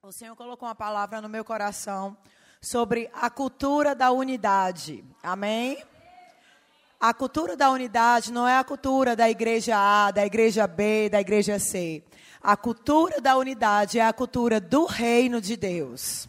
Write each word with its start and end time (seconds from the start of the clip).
O 0.00 0.12
Senhor 0.12 0.36
colocou 0.36 0.68
uma 0.68 0.76
palavra 0.76 1.20
no 1.20 1.28
meu 1.28 1.44
coração 1.44 2.16
sobre 2.62 3.10
a 3.12 3.28
cultura 3.28 3.96
da 3.96 4.12
unidade. 4.12 5.04
Amém? 5.20 5.84
A 7.00 7.12
cultura 7.12 7.56
da 7.56 7.68
unidade 7.68 8.32
não 8.32 8.46
é 8.46 8.56
a 8.56 8.62
cultura 8.62 9.16
da 9.16 9.28
igreja 9.28 9.76
A, 9.76 10.12
da 10.12 10.24
igreja 10.24 10.68
B, 10.68 11.08
da 11.10 11.20
igreja 11.20 11.58
C. 11.58 12.04
A 12.40 12.56
cultura 12.56 13.20
da 13.20 13.36
unidade 13.36 13.98
é 13.98 14.06
a 14.06 14.12
cultura 14.12 14.60
do 14.60 14.84
reino 14.84 15.40
de 15.40 15.56
Deus. 15.56 16.28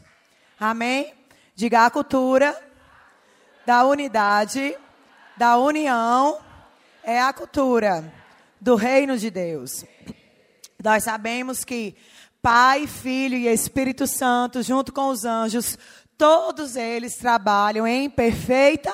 Amém? 0.59 1.13
Diga 1.53 1.85
a 1.85 1.91
cultura 1.91 2.59
da 3.67 3.85
unidade, 3.85 4.75
da 5.37 5.57
união, 5.57 6.39
é 7.03 7.21
a 7.21 7.31
cultura 7.31 8.11
do 8.59 8.73
reino 8.73 9.15
de 9.15 9.29
Deus. 9.29 9.85
Nós 10.83 11.03
sabemos 11.03 11.65
que 11.65 11.95
Pai, 12.41 12.87
Filho 12.87 13.35
e 13.35 13.47
Espírito 13.47 14.07
Santo, 14.07 14.63
junto 14.63 14.93
com 14.93 15.09
os 15.09 15.25
anjos, 15.25 15.77
todos 16.17 16.75
eles 16.75 17.15
trabalham 17.15 17.85
em 17.85 18.09
perfeita 18.09 18.93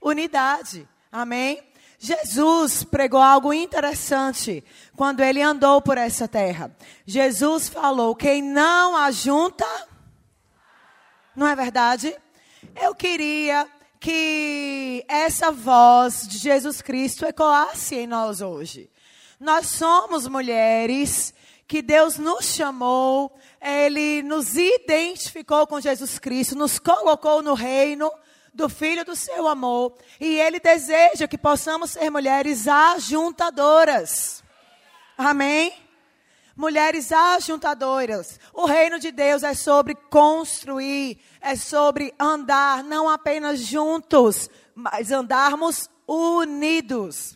unidade. 0.00 0.88
Amém? 1.10 1.62
Jesus 1.98 2.84
pregou 2.84 3.20
algo 3.20 3.52
interessante 3.52 4.62
quando 4.94 5.20
ele 5.20 5.40
andou 5.40 5.80
por 5.80 5.96
essa 5.96 6.28
terra. 6.28 6.76
Jesus 7.06 7.68
falou: 7.68 8.14
quem 8.14 8.42
não 8.42 8.96
ajunta, 8.96 9.66
não 11.34 11.48
é 11.48 11.56
verdade? 11.56 12.14
Eu 12.80 12.94
queria 12.94 13.66
que 13.98 15.04
essa 15.08 15.50
voz 15.50 16.28
de 16.28 16.38
Jesus 16.38 16.82
Cristo 16.82 17.24
ecoasse 17.24 17.94
em 17.94 18.06
nós 18.06 18.40
hoje. 18.40 18.90
Nós 19.40 19.66
somos 19.66 20.28
mulheres 20.28 21.32
que 21.74 21.82
Deus 21.82 22.18
nos 22.18 22.54
chamou, 22.54 23.36
Ele 23.60 24.22
nos 24.22 24.56
identificou 24.56 25.66
com 25.66 25.80
Jesus 25.80 26.20
Cristo, 26.20 26.54
nos 26.54 26.78
colocou 26.78 27.42
no 27.42 27.52
reino 27.52 28.12
do 28.54 28.68
Filho 28.68 29.04
do 29.04 29.16
seu 29.16 29.48
amor. 29.48 29.96
E 30.20 30.38
Ele 30.38 30.60
deseja 30.60 31.26
que 31.26 31.36
possamos 31.36 31.90
ser 31.90 32.10
mulheres 32.10 32.68
ajuntadoras. 32.68 34.44
Amém? 35.18 35.74
Mulheres 36.54 37.10
ajuntadoras. 37.10 38.38
O 38.52 38.66
reino 38.66 39.00
de 39.00 39.10
Deus 39.10 39.42
é 39.42 39.52
sobre 39.52 39.96
construir, 39.96 41.18
é 41.40 41.56
sobre 41.56 42.14
andar, 42.20 42.84
não 42.84 43.08
apenas 43.08 43.58
juntos, 43.58 44.48
mas 44.76 45.10
andarmos 45.10 45.90
unidos. 46.06 47.33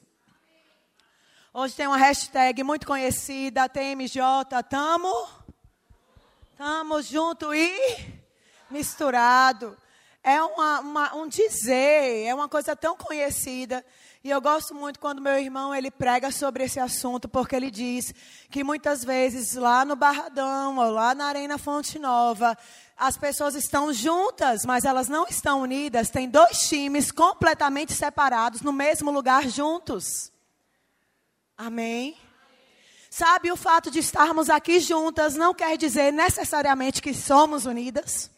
Hoje 1.60 1.74
tem 1.74 1.88
uma 1.88 1.96
hashtag 1.96 2.62
muito 2.62 2.86
conhecida, 2.86 3.68
TMJ, 3.68 4.22
tamo, 4.70 5.12
tamo 6.56 7.02
junto 7.02 7.52
e 7.52 8.14
misturado. 8.70 9.76
É 10.22 10.40
uma, 10.40 10.78
uma, 10.78 11.14
um 11.16 11.26
dizer, 11.26 12.26
é 12.26 12.32
uma 12.32 12.48
coisa 12.48 12.76
tão 12.76 12.96
conhecida. 12.96 13.84
E 14.22 14.30
eu 14.30 14.40
gosto 14.40 14.72
muito 14.72 15.00
quando 15.00 15.20
meu 15.20 15.36
irmão 15.36 15.74
ele 15.74 15.90
prega 15.90 16.30
sobre 16.30 16.62
esse 16.62 16.78
assunto, 16.78 17.28
porque 17.28 17.56
ele 17.56 17.72
diz 17.72 18.14
que 18.48 18.62
muitas 18.62 19.02
vezes 19.02 19.54
lá 19.54 19.84
no 19.84 19.96
Barradão 19.96 20.76
ou 20.76 20.92
lá 20.92 21.12
na 21.12 21.24
Arena 21.24 21.58
Fonte 21.58 21.98
Nova, 21.98 22.56
as 22.96 23.16
pessoas 23.16 23.56
estão 23.56 23.92
juntas, 23.92 24.64
mas 24.64 24.84
elas 24.84 25.08
não 25.08 25.26
estão 25.28 25.62
unidas. 25.62 26.08
Tem 26.08 26.30
dois 26.30 26.68
times 26.68 27.10
completamente 27.10 27.92
separados 27.94 28.62
no 28.62 28.72
mesmo 28.72 29.10
lugar 29.10 29.48
juntos. 29.48 30.30
Amém? 31.58 32.16
Sabe, 33.10 33.50
o 33.50 33.56
fato 33.56 33.90
de 33.90 33.98
estarmos 33.98 34.48
aqui 34.48 34.78
juntas 34.78 35.34
não 35.34 35.52
quer 35.52 35.76
dizer 35.76 36.12
necessariamente 36.12 37.02
que 37.02 37.12
somos 37.12 37.66
unidas. 37.66 38.30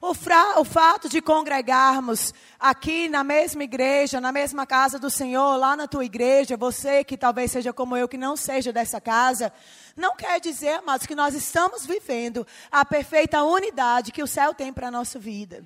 O, 0.00 0.14
fra, 0.14 0.60
o, 0.60 0.64
fato 0.64 1.08
de 1.08 1.20
congregarmos 1.20 2.32
aqui 2.60 3.08
na 3.08 3.24
mesma 3.24 3.64
igreja, 3.64 4.20
na 4.20 4.30
mesma 4.30 4.64
casa 4.64 4.96
do 5.00 5.10
Senhor, 5.10 5.56
lá 5.56 5.76
na 5.76 5.88
tua 5.88 6.04
igreja, 6.04 6.56
você 6.56 7.02
que 7.02 7.16
talvez 7.16 7.50
seja 7.50 7.72
como 7.72 7.96
eu, 7.96 8.06
que 8.06 8.16
não 8.16 8.36
seja 8.36 8.72
dessa 8.72 9.00
casa, 9.00 9.52
não 9.96 10.14
quer 10.14 10.38
dizer, 10.38 10.74
amados, 10.74 11.04
que 11.04 11.16
nós 11.16 11.34
estamos 11.34 11.84
vivendo 11.84 12.46
a 12.70 12.84
perfeita 12.84 13.42
unidade 13.42 14.12
que 14.12 14.22
o 14.22 14.28
céu 14.28 14.54
tem 14.54 14.72
para 14.72 14.86
a 14.86 14.92
nossa 14.92 15.18
vida. 15.18 15.64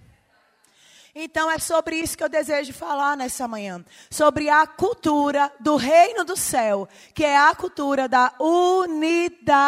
Então 1.14 1.50
é 1.50 1.58
sobre 1.58 1.96
isso 1.96 2.16
que 2.16 2.24
eu 2.24 2.28
desejo 2.28 2.72
falar 2.72 3.16
nessa 3.16 3.46
manhã. 3.46 3.84
Sobre 4.10 4.48
a 4.48 4.66
cultura 4.66 5.52
do 5.60 5.76
reino 5.76 6.24
do 6.24 6.36
céu, 6.36 6.88
que 7.14 7.22
é 7.22 7.36
a 7.36 7.54
cultura 7.54 8.08
da 8.08 8.32
unidade. 8.40 9.62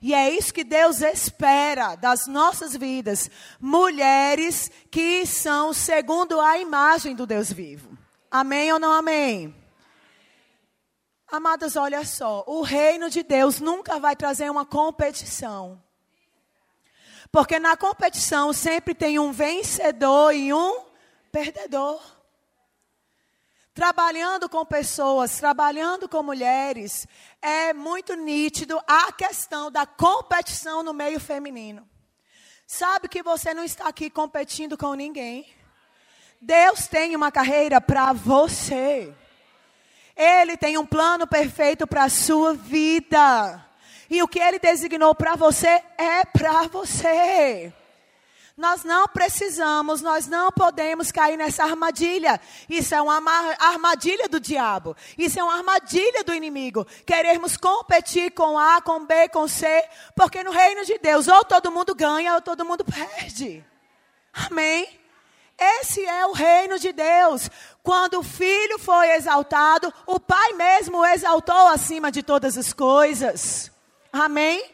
E 0.00 0.14
é 0.14 0.30
isso 0.30 0.54
que 0.54 0.64
Deus 0.64 1.02
espera 1.02 1.96
das 1.96 2.26
nossas 2.26 2.74
vidas. 2.74 3.30
Mulheres 3.60 4.70
que 4.90 5.26
são 5.26 5.74
segundo 5.74 6.40
a 6.40 6.58
imagem 6.58 7.14
do 7.14 7.26
Deus 7.26 7.52
vivo. 7.52 7.96
Amém 8.30 8.72
ou 8.72 8.78
não 8.78 8.90
amém? 8.92 9.54
Amadas, 11.30 11.76
olha 11.76 12.04
só. 12.06 12.42
O 12.46 12.62
reino 12.62 13.10
de 13.10 13.22
Deus 13.22 13.60
nunca 13.60 13.98
vai 13.98 14.16
trazer 14.16 14.50
uma 14.50 14.64
competição. 14.64 15.83
Porque 17.34 17.58
na 17.58 17.76
competição 17.76 18.52
sempre 18.52 18.94
tem 18.94 19.18
um 19.18 19.32
vencedor 19.32 20.32
e 20.32 20.54
um 20.54 20.84
perdedor. 21.32 22.00
Trabalhando 23.74 24.48
com 24.48 24.64
pessoas, 24.64 25.36
trabalhando 25.36 26.08
com 26.08 26.22
mulheres, 26.22 27.08
é 27.42 27.72
muito 27.72 28.14
nítido 28.14 28.80
a 28.86 29.10
questão 29.10 29.68
da 29.68 29.84
competição 29.84 30.84
no 30.84 30.94
meio 30.94 31.18
feminino. 31.18 31.84
Sabe 32.68 33.08
que 33.08 33.20
você 33.20 33.52
não 33.52 33.64
está 33.64 33.88
aqui 33.88 34.08
competindo 34.08 34.78
com 34.78 34.94
ninguém. 34.94 35.44
Deus 36.40 36.86
tem 36.86 37.16
uma 37.16 37.32
carreira 37.32 37.80
para 37.80 38.12
você. 38.12 39.12
Ele 40.14 40.56
tem 40.56 40.78
um 40.78 40.86
plano 40.86 41.26
perfeito 41.26 41.84
para 41.84 42.04
a 42.04 42.08
sua 42.08 42.54
vida. 42.54 43.73
E 44.14 44.22
o 44.22 44.28
que 44.28 44.38
ele 44.38 44.60
designou 44.60 45.12
para 45.12 45.34
você 45.34 45.82
é 45.98 46.24
para 46.24 46.68
você. 46.68 47.72
Nós 48.56 48.84
não 48.84 49.08
precisamos, 49.08 50.00
nós 50.02 50.28
não 50.28 50.52
podemos 50.52 51.10
cair 51.10 51.36
nessa 51.36 51.64
armadilha. 51.64 52.40
Isso 52.70 52.94
é 52.94 53.02
uma 53.02 53.16
armadilha 53.58 54.28
do 54.28 54.38
diabo. 54.38 54.96
Isso 55.18 55.40
é 55.40 55.42
uma 55.42 55.56
armadilha 55.56 56.22
do 56.22 56.32
inimigo. 56.32 56.86
Queremos 57.04 57.56
competir 57.56 58.30
com 58.30 58.56
A, 58.56 58.80
com 58.80 59.04
B, 59.04 59.28
com 59.30 59.48
C, 59.48 59.66
porque 60.14 60.44
no 60.44 60.52
reino 60.52 60.84
de 60.84 60.96
Deus 60.96 61.26
ou 61.26 61.44
todo 61.44 61.72
mundo 61.72 61.92
ganha 61.92 62.36
ou 62.36 62.40
todo 62.40 62.64
mundo 62.64 62.84
perde. 62.84 63.64
Amém? 64.32 64.86
Esse 65.58 66.06
é 66.06 66.24
o 66.24 66.32
reino 66.32 66.78
de 66.78 66.92
Deus. 66.92 67.50
Quando 67.82 68.20
o 68.20 68.22
filho 68.22 68.78
foi 68.78 69.10
exaltado, 69.10 69.92
o 70.06 70.20
pai 70.20 70.52
mesmo 70.52 70.98
o 70.98 71.04
exaltou 71.04 71.66
acima 71.66 72.12
de 72.12 72.22
todas 72.22 72.56
as 72.56 72.72
coisas. 72.72 73.73
Amém? 74.14 74.64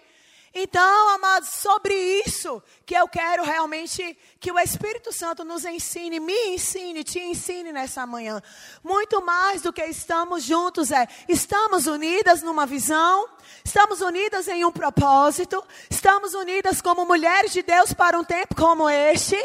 Então, 0.53 1.09
amados, 1.15 1.49
sobre 1.49 1.95
isso 2.27 2.63
que 2.85 2.95
eu 2.95 3.09
quero 3.09 3.43
realmente 3.43 4.19
que 4.39 4.53
o 4.53 4.59
Espírito 4.59 5.11
Santo 5.15 5.47
nos 5.47 5.65
ensine, 5.65 6.21
me 6.21 6.49
ensine, 6.49 7.03
te 7.03 7.19
ensine 7.21 7.73
nessa 7.73 8.07
manhã. 8.07 8.43
Muito 8.85 9.25
mais 9.25 9.63
do 9.63 9.73
que 9.73 9.83
estamos 9.87 10.45
juntos 10.45 10.93
é, 10.93 11.09
estamos 11.27 11.87
unidas 11.87 12.43
numa 12.43 12.67
visão, 12.67 13.31
estamos 13.65 14.03
unidas 14.03 14.47
em 14.47 14.63
um 14.63 14.71
propósito, 14.71 15.65
estamos 15.89 16.35
unidas 16.35 16.83
como 16.83 17.07
mulheres 17.07 17.51
de 17.51 17.63
Deus 17.63 17.95
para 17.95 18.19
um 18.19 18.25
tempo 18.25 18.55
como 18.55 18.91
este. 18.91 19.39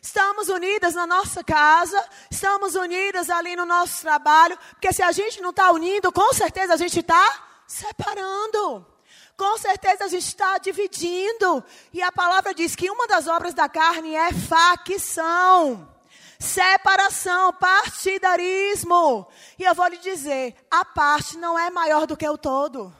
Estamos 0.00 0.48
unidas 0.48 0.94
na 0.94 1.06
nossa 1.06 1.44
casa, 1.44 2.02
estamos 2.30 2.76
unidas 2.76 3.28
ali 3.28 3.54
no 3.56 3.66
nosso 3.66 4.00
trabalho, 4.00 4.58
porque 4.70 4.90
se 4.90 5.02
a 5.02 5.12
gente 5.12 5.42
não 5.42 5.50
está 5.50 5.70
unindo, 5.70 6.10
com 6.10 6.32
certeza 6.32 6.72
a 6.72 6.78
gente 6.78 7.00
está 7.00 7.44
separando. 7.66 8.93
Com 9.36 9.58
certeza 9.58 10.04
a 10.04 10.08
gente 10.08 10.26
está 10.26 10.58
dividindo. 10.58 11.64
E 11.92 12.00
a 12.02 12.12
palavra 12.12 12.54
diz 12.54 12.76
que 12.76 12.90
uma 12.90 13.06
das 13.06 13.26
obras 13.26 13.52
da 13.52 13.68
carne 13.68 14.14
é 14.14 14.32
facção, 14.32 15.88
separação, 16.38 17.52
partidarismo. 17.54 19.26
E 19.58 19.64
eu 19.64 19.74
vou 19.74 19.86
lhe 19.88 19.98
dizer: 19.98 20.54
a 20.70 20.84
parte 20.84 21.36
não 21.36 21.58
é 21.58 21.68
maior 21.70 22.06
do 22.06 22.16
que 22.16 22.28
o 22.28 22.38
todo. 22.38 22.94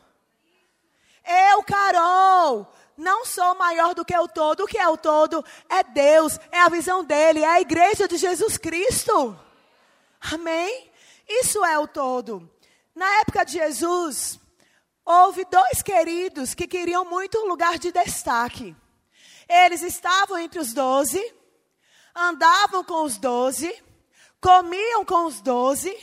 Eu, 1.27 1.63
Carol, 1.63 2.71
não 2.97 3.25
sou 3.25 3.55
maior 3.55 3.95
do 3.95 4.05
que 4.05 4.17
o 4.17 4.29
todo. 4.29 4.65
O 4.65 4.67
que 4.67 4.77
é 4.77 4.89
o 4.89 4.97
todo? 4.97 5.45
É 5.69 5.83
Deus, 5.83 6.39
é 6.51 6.61
a 6.61 6.69
visão 6.69 7.05
dele, 7.05 7.41
é 7.41 7.49
a 7.49 7.61
igreja 7.61 8.09
de 8.09 8.17
Jesus 8.17 8.59
Cristo. 8.59 9.39
Amém? 10.21 10.91
Isso 11.29 11.65
é 11.65 11.79
o 11.79 11.87
todo. 11.87 12.51
Na 12.95 13.21
época 13.21 13.45
de 13.45 13.55
Jesus, 13.55 14.39
houve 15.05 15.45
dois 15.45 15.83
queridos 15.83 16.55
que 16.55 16.67
queriam 16.67 17.05
muito 17.05 17.39
um 17.39 17.49
lugar 17.49 17.79
de 17.79 17.93
destaque. 17.93 18.75
Eles 19.49 19.83
estavam 19.83 20.39
entre 20.39 20.59
os 20.59 20.73
doze, 20.73 21.35
andavam 22.15 22.83
com 22.83 23.03
os 23.03 23.19
doze, 23.19 23.75
comiam 24.41 25.05
com 25.05 25.27
os 25.27 25.41
doze, 25.41 25.95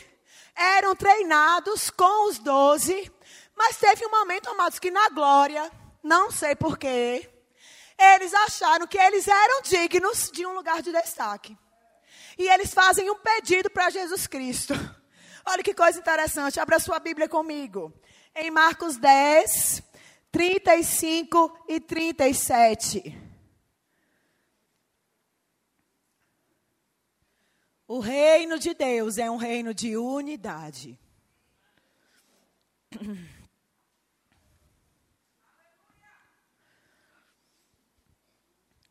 eram 0.56 0.96
treinados 0.96 1.90
com 1.90 2.30
os 2.30 2.38
doze, 2.38 3.12
mas 3.56 3.78
teve 3.78 4.06
um 4.06 4.12
momento, 4.12 4.50
amados, 4.50 4.80
que 4.80 4.92
na 4.92 5.10
glória, 5.10 5.72
não 6.04 6.32
sei 6.32 6.56
porquê, 6.56 7.28
eles 7.98 8.34
acharam 8.34 8.88
que 8.88 8.98
eles 8.98 9.28
eram 9.28 9.62
dignos 9.62 10.32
de 10.32 10.46
um 10.46 10.54
lugar 10.54 10.82
de 10.82 10.92
destaque. 10.92 11.58
E 12.38 12.48
eles 12.48 12.74
fazem 12.74 13.10
um 13.10 13.16
pedido 13.16 13.70
para 13.70 13.90
Jesus 13.90 14.26
Cristo. 14.26 14.74
Olha 15.46 15.64
que 15.64 15.74
coisa 15.74 16.00
interessante, 16.00 16.60
abra 16.60 16.80
sua 16.80 17.00
Bíblia 17.00 17.28
comigo. 17.28 17.94
Em 18.34 18.50
Marcos 18.50 18.96
10, 18.96 19.84
35 20.32 21.66
e 21.68 21.82
37. 21.82 23.22
O 27.86 28.00
reino 28.00 28.58
de 28.58 28.74
Deus 28.74 29.18
é 29.18 29.30
um 29.30 29.36
reino 29.36 29.74
de 29.74 29.98
unidade. 29.98 30.98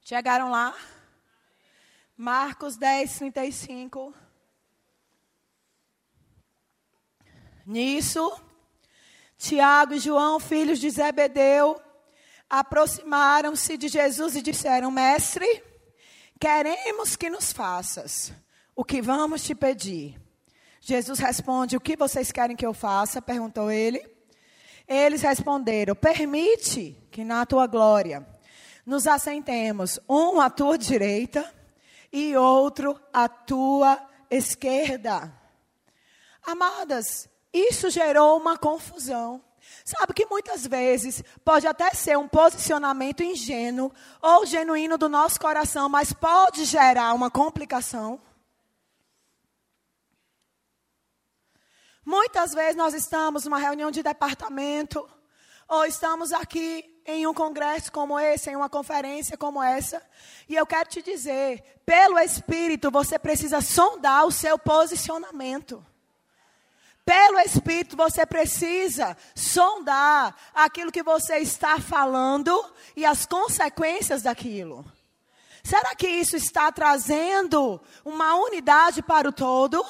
Chegaram 0.05 0.51
lá? 0.51 0.77
Marcos 2.15 2.77
10, 2.77 3.19
35. 3.19 4.15
Nisso, 7.65 8.50
Tiago 9.41 9.95
e 9.95 9.99
João, 9.99 10.39
filhos 10.39 10.79
de 10.79 10.91
Zebedeu, 10.91 11.81
aproximaram-se 12.49 13.79
de 13.79 13.89
Jesus 13.89 14.37
e 14.37 14.43
disseram: 14.43 14.91
Mestre, 14.91 15.65
queremos 16.39 17.17
que 17.17 17.31
nos 17.31 17.51
faças 17.51 18.35
o 18.77 18.85
que 18.85 19.01
vamos 19.01 19.43
te 19.43 19.55
pedir. 19.55 20.21
Jesus 20.79 21.19
responde: 21.19 21.75
O 21.75 21.81
que 21.81 21.97
vocês 21.97 22.31
querem 22.31 22.55
que 22.55 22.67
eu 22.67 22.75
faça? 22.75 23.23
perguntou 23.23 23.71
ele. 23.71 24.07
Eles 24.87 25.23
responderam: 25.23 25.97
Permite 25.97 26.95
que 27.11 27.25
na 27.25 27.47
tua 27.47 27.67
glória 27.67 28.29
nos 28.85 29.07
assentemos, 29.07 29.99
um 30.07 30.39
à 30.39 30.51
tua 30.51 30.77
direita 30.77 31.51
e 32.13 32.37
outro 32.37 33.01
à 33.11 33.27
tua 33.27 34.07
esquerda. 34.31 35.33
Amadas, 36.43 37.27
isso 37.53 37.91
gerou 37.91 38.39
uma 38.39 38.57
confusão. 38.57 39.43
Sabe 39.85 40.15
que 40.15 40.27
muitas 40.27 40.67
vezes 40.67 41.23
pode 41.45 41.67
até 41.67 41.91
ser 41.91 42.17
um 42.17 42.29
posicionamento 42.29 43.23
ingênuo 43.23 43.93
ou 44.21 44.47
genuíno 44.47 44.97
do 44.97 45.09
nosso 45.09 45.41
coração, 45.41 45.89
mas 45.89 46.13
pode 46.13 46.65
gerar 46.65 47.13
uma 47.15 47.31
complicação. 47.31 48.21
Muitas 52.05 52.53
vezes 52.53 52.77
nós 52.77 52.95
estamos 52.95 53.45
numa 53.45 53.59
reunião 53.59 53.91
de 53.91 54.03
departamento, 54.03 55.09
ou 55.69 55.85
estamos 55.85 56.33
aqui 56.33 56.85
em 57.07 57.27
um 57.27 57.35
congresso 57.35 57.93
como 57.93 58.19
esse, 58.19 58.51
em 58.51 58.57
uma 58.57 58.69
conferência 58.69 59.37
como 59.37 59.63
essa, 59.63 60.03
e 60.49 60.57
eu 60.57 60.67
quero 60.67 60.89
te 60.89 61.03
dizer, 61.03 61.63
pelo 61.85 62.19
Espírito 62.19 62.91
você 62.91 63.19
precisa 63.19 63.61
sondar 63.61 64.27
o 64.27 64.33
seu 64.33 64.59
posicionamento. 64.59 65.85
Pelo 67.11 67.41
Espírito 67.41 67.97
você 67.97 68.25
precisa 68.25 69.17
sondar 69.35 70.33
aquilo 70.55 70.93
que 70.93 71.03
você 71.03 71.39
está 71.39 71.81
falando 71.81 72.65
e 72.95 73.05
as 73.05 73.27
consequências 73.27 74.23
daquilo. 74.23 74.85
Será 75.61 75.93
que 75.97 76.07
isso 76.07 76.37
está 76.37 76.71
trazendo 76.71 77.81
uma 78.05 78.37
unidade 78.37 79.03
para 79.03 79.29
o 79.29 79.33
todo? 79.33 79.85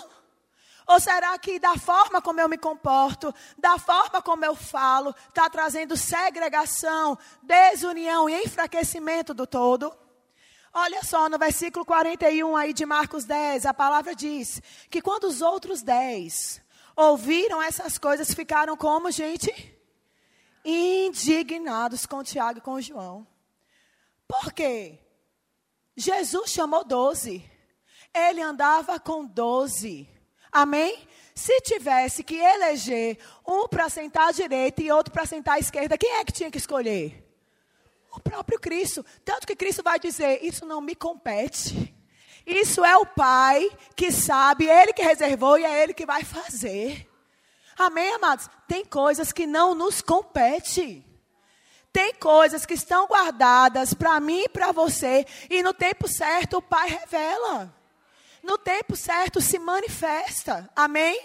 Ou 0.87 0.99
será 0.99 1.37
que 1.37 1.59
da 1.59 1.77
forma 1.77 2.23
como 2.23 2.41
eu 2.41 2.49
me 2.49 2.57
comporto, 2.57 3.35
da 3.59 3.77
forma 3.77 4.23
como 4.23 4.43
eu 4.43 4.57
falo, 4.57 5.15
está 5.29 5.51
trazendo 5.51 5.99
segregação, 5.99 7.19
desunião 7.43 8.31
e 8.31 8.45
enfraquecimento 8.45 9.35
do 9.35 9.47
todo? 9.47 9.95
Olha 10.73 11.05
só, 11.05 11.29
no 11.29 11.37
versículo 11.37 11.85
41 11.85 12.57
aí 12.57 12.73
de 12.73 12.87
Marcos 12.87 13.27
10, 13.27 13.67
a 13.67 13.75
palavra 13.75 14.15
diz 14.15 14.63
que 14.89 15.03
quando 15.03 15.25
os 15.25 15.43
outros 15.43 15.83
dez 15.83 16.63
ouviram 16.97 17.63
essas 17.63 17.99
coisas, 17.99 18.35
ficaram 18.35 18.77
como, 18.77 19.11
gente? 19.11 19.53
Indignados 20.65 22.07
com 22.07 22.23
Tiago 22.23 22.59
e 22.59 22.63
com 22.63 22.81
João. 22.81 23.27
Por 24.29 24.53
quê? 24.53 24.99
Jesus 25.97 26.51
chamou 26.51 26.85
doze. 26.85 27.45
Ele 28.15 28.41
andava 28.41 28.99
com 28.99 29.25
doze. 29.25 30.09
Amém? 30.53 31.07
Se 31.35 31.61
tivesse 31.61 32.23
que 32.23 32.37
eleger 32.37 33.19
um 33.47 33.69
para 33.69 33.89
sentar 33.89 34.29
à 34.29 34.33
direita 34.33 34.83
e 34.83 34.91
outro 34.91 35.13
para 35.13 35.27
sentar 35.27 35.57
à 35.57 35.59
esquerda, 35.59 35.97
quem 35.97 36.17
é 36.17 36.25
que 36.25 36.33
tinha 36.33 36.51
que 36.51 36.59
escolher? 36.59 37.27
O 38.13 38.21
próprio 38.21 38.59
Cristo. 38.59 39.05
Tanto 39.25 39.47
que 39.47 39.57
Cristo 39.57 39.83
vai 39.83 39.99
dizer: 39.99 40.45
Isso 40.45 40.67
não 40.67 40.81
me 40.81 40.95
compete. 40.95 41.95
Isso 42.51 42.85
é 42.85 42.97
o 42.97 43.07
Pai 43.07 43.71
que 43.95 44.11
sabe, 44.11 44.67
Ele 44.67 44.93
que 44.93 45.03
reservou 45.03 45.57
e 45.59 45.65
é 45.65 45.83
Ele 45.83 45.95
que 45.95 46.05
vai 46.05 46.25
fazer. 46.25 47.09
Amém, 47.79 48.13
amados? 48.15 48.49
Tem 48.67 48.85
coisas 48.85 49.33
que 49.33 49.47
não 49.47 49.75
nos 49.75 50.03
compete. 50.03 51.05
Tem 51.93 52.15
coisas 52.15 52.67
que 52.67 52.75
estão 52.75 53.07
guardadas 53.07 53.95
para 53.95 54.19
mim 54.21 54.43
e 54.43 54.49
para 54.49 54.73
você. 54.73 55.27
E 55.49 55.63
no 55.63 55.73
tempo 55.73 56.09
certo 56.09 56.59
o 56.59 56.63
Pai 56.63 56.89
revela. 56.89 57.73
No 58.43 58.59
tempo 58.59 58.97
certo 58.97 59.41
se 59.41 59.59
manifesta. 59.59 60.69
Amém? 60.75 61.25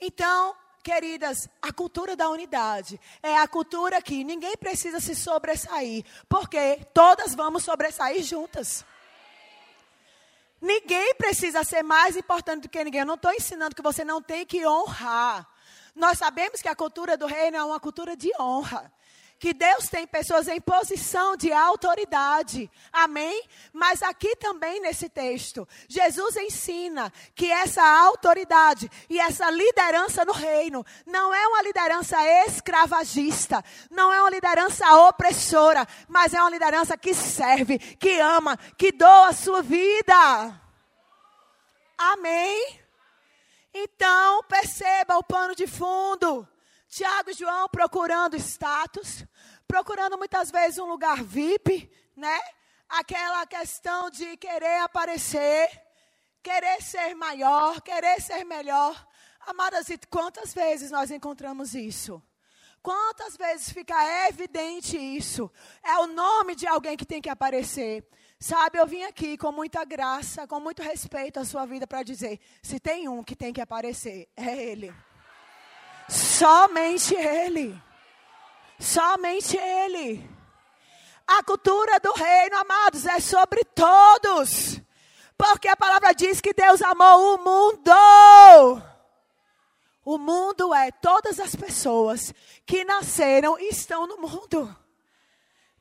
Então, 0.00 0.54
queridas, 0.82 1.48
a 1.60 1.72
cultura 1.72 2.14
da 2.14 2.28
unidade 2.28 3.00
é 3.22 3.36
a 3.36 3.48
cultura 3.48 4.00
que 4.00 4.24
ninguém 4.24 4.56
precisa 4.56 5.00
se 5.00 5.14
sobressair, 5.14 6.04
porque 6.28 6.80
todas 6.94 7.34
vamos 7.34 7.64
sobressair 7.64 8.22
juntas. 8.22 8.84
Ninguém 10.60 11.14
precisa 11.14 11.62
ser 11.62 11.82
mais 11.82 12.16
importante 12.16 12.62
do 12.62 12.68
que 12.68 12.82
ninguém. 12.82 13.00
Eu 13.00 13.06
não 13.06 13.14
estou 13.14 13.32
ensinando 13.32 13.74
que 13.74 13.82
você 13.82 14.04
não 14.04 14.20
tem 14.20 14.44
que 14.44 14.66
honrar. 14.66 15.48
Nós 15.94 16.18
sabemos 16.18 16.60
que 16.60 16.68
a 16.68 16.76
cultura 16.76 17.16
do 17.16 17.26
reino 17.26 17.56
é 17.56 17.64
uma 17.64 17.80
cultura 17.80 18.16
de 18.16 18.30
honra 18.40 18.92
que 19.38 19.54
Deus 19.54 19.88
tem 19.88 20.06
pessoas 20.06 20.48
em 20.48 20.60
posição 20.60 21.36
de 21.36 21.52
autoridade. 21.52 22.70
Amém? 22.92 23.42
Mas 23.72 24.02
aqui 24.02 24.34
também 24.36 24.80
nesse 24.80 25.08
texto, 25.08 25.66
Jesus 25.88 26.36
ensina 26.36 27.12
que 27.34 27.50
essa 27.50 27.82
autoridade 27.82 28.90
e 29.08 29.20
essa 29.20 29.48
liderança 29.50 30.24
no 30.24 30.32
reino 30.32 30.84
não 31.06 31.32
é 31.32 31.46
uma 31.46 31.62
liderança 31.62 32.16
escravagista, 32.46 33.64
não 33.90 34.12
é 34.12 34.20
uma 34.20 34.30
liderança 34.30 34.92
opressora, 35.08 35.86
mas 36.08 36.34
é 36.34 36.40
uma 36.40 36.50
liderança 36.50 36.96
que 36.96 37.14
serve, 37.14 37.78
que 37.78 38.18
ama, 38.18 38.58
que 38.76 38.90
doa 38.90 39.28
a 39.28 39.32
sua 39.32 39.62
vida. 39.62 40.60
Amém? 41.96 42.80
Então, 43.72 44.42
perceba 44.44 45.18
o 45.18 45.22
pano 45.22 45.54
de 45.54 45.66
fundo. 45.66 46.46
Tiago 46.88 47.30
e 47.30 47.34
João 47.34 47.68
procurando 47.68 48.34
status, 48.36 49.24
procurando 49.68 50.16
muitas 50.16 50.50
vezes 50.50 50.78
um 50.78 50.86
lugar 50.86 51.22
VIP, 51.22 51.90
né? 52.16 52.40
Aquela 52.88 53.46
questão 53.46 54.08
de 54.10 54.36
querer 54.38 54.80
aparecer, 54.80 55.68
querer 56.42 56.82
ser 56.82 57.14
maior, 57.14 57.80
querer 57.82 58.20
ser 58.20 58.44
melhor. 58.44 59.06
Amadas, 59.46 59.90
e 59.90 59.98
quantas 60.10 60.54
vezes 60.54 60.90
nós 60.90 61.10
encontramos 61.10 61.74
isso? 61.74 62.20
Quantas 62.82 63.36
vezes 63.36 63.70
fica 63.70 63.94
evidente 64.28 64.96
isso? 64.96 65.50
É 65.82 65.98
o 65.98 66.06
nome 66.06 66.54
de 66.54 66.66
alguém 66.66 66.96
que 66.96 67.04
tem 67.04 67.20
que 67.20 67.28
aparecer. 67.28 68.08
Sabe, 68.40 68.78
eu 68.78 68.86
vim 68.86 69.02
aqui 69.02 69.36
com 69.36 69.52
muita 69.52 69.84
graça, 69.84 70.46
com 70.46 70.60
muito 70.60 70.80
respeito 70.80 71.40
à 71.40 71.44
sua 71.44 71.66
vida 71.66 71.86
para 71.86 72.02
dizer: 72.02 72.40
se 72.62 72.80
tem 72.80 73.08
um 73.08 73.22
que 73.22 73.36
tem 73.36 73.52
que 73.52 73.60
aparecer, 73.60 74.28
é 74.34 74.56
Ele. 74.56 74.94
Somente 76.08 77.14
Ele. 77.14 77.87
Somente 78.78 79.56
Ele. 79.56 80.28
A 81.26 81.42
cultura 81.42 82.00
do 82.00 82.12
reino, 82.12 82.56
amados, 82.56 83.04
é 83.04 83.20
sobre 83.20 83.64
todos. 83.64 84.80
Porque 85.36 85.68
a 85.68 85.76
palavra 85.76 86.12
diz 86.12 86.40
que 86.40 86.54
Deus 86.54 86.80
amou 86.82 87.34
o 87.34 87.44
mundo. 87.44 88.82
O 90.04 90.16
mundo 90.16 90.72
é 90.72 90.90
todas 90.90 91.38
as 91.38 91.54
pessoas 91.54 92.32
que 92.64 92.82
nasceram 92.84 93.58
e 93.60 93.68
estão 93.68 94.06
no 94.06 94.16
mundo. 94.16 94.74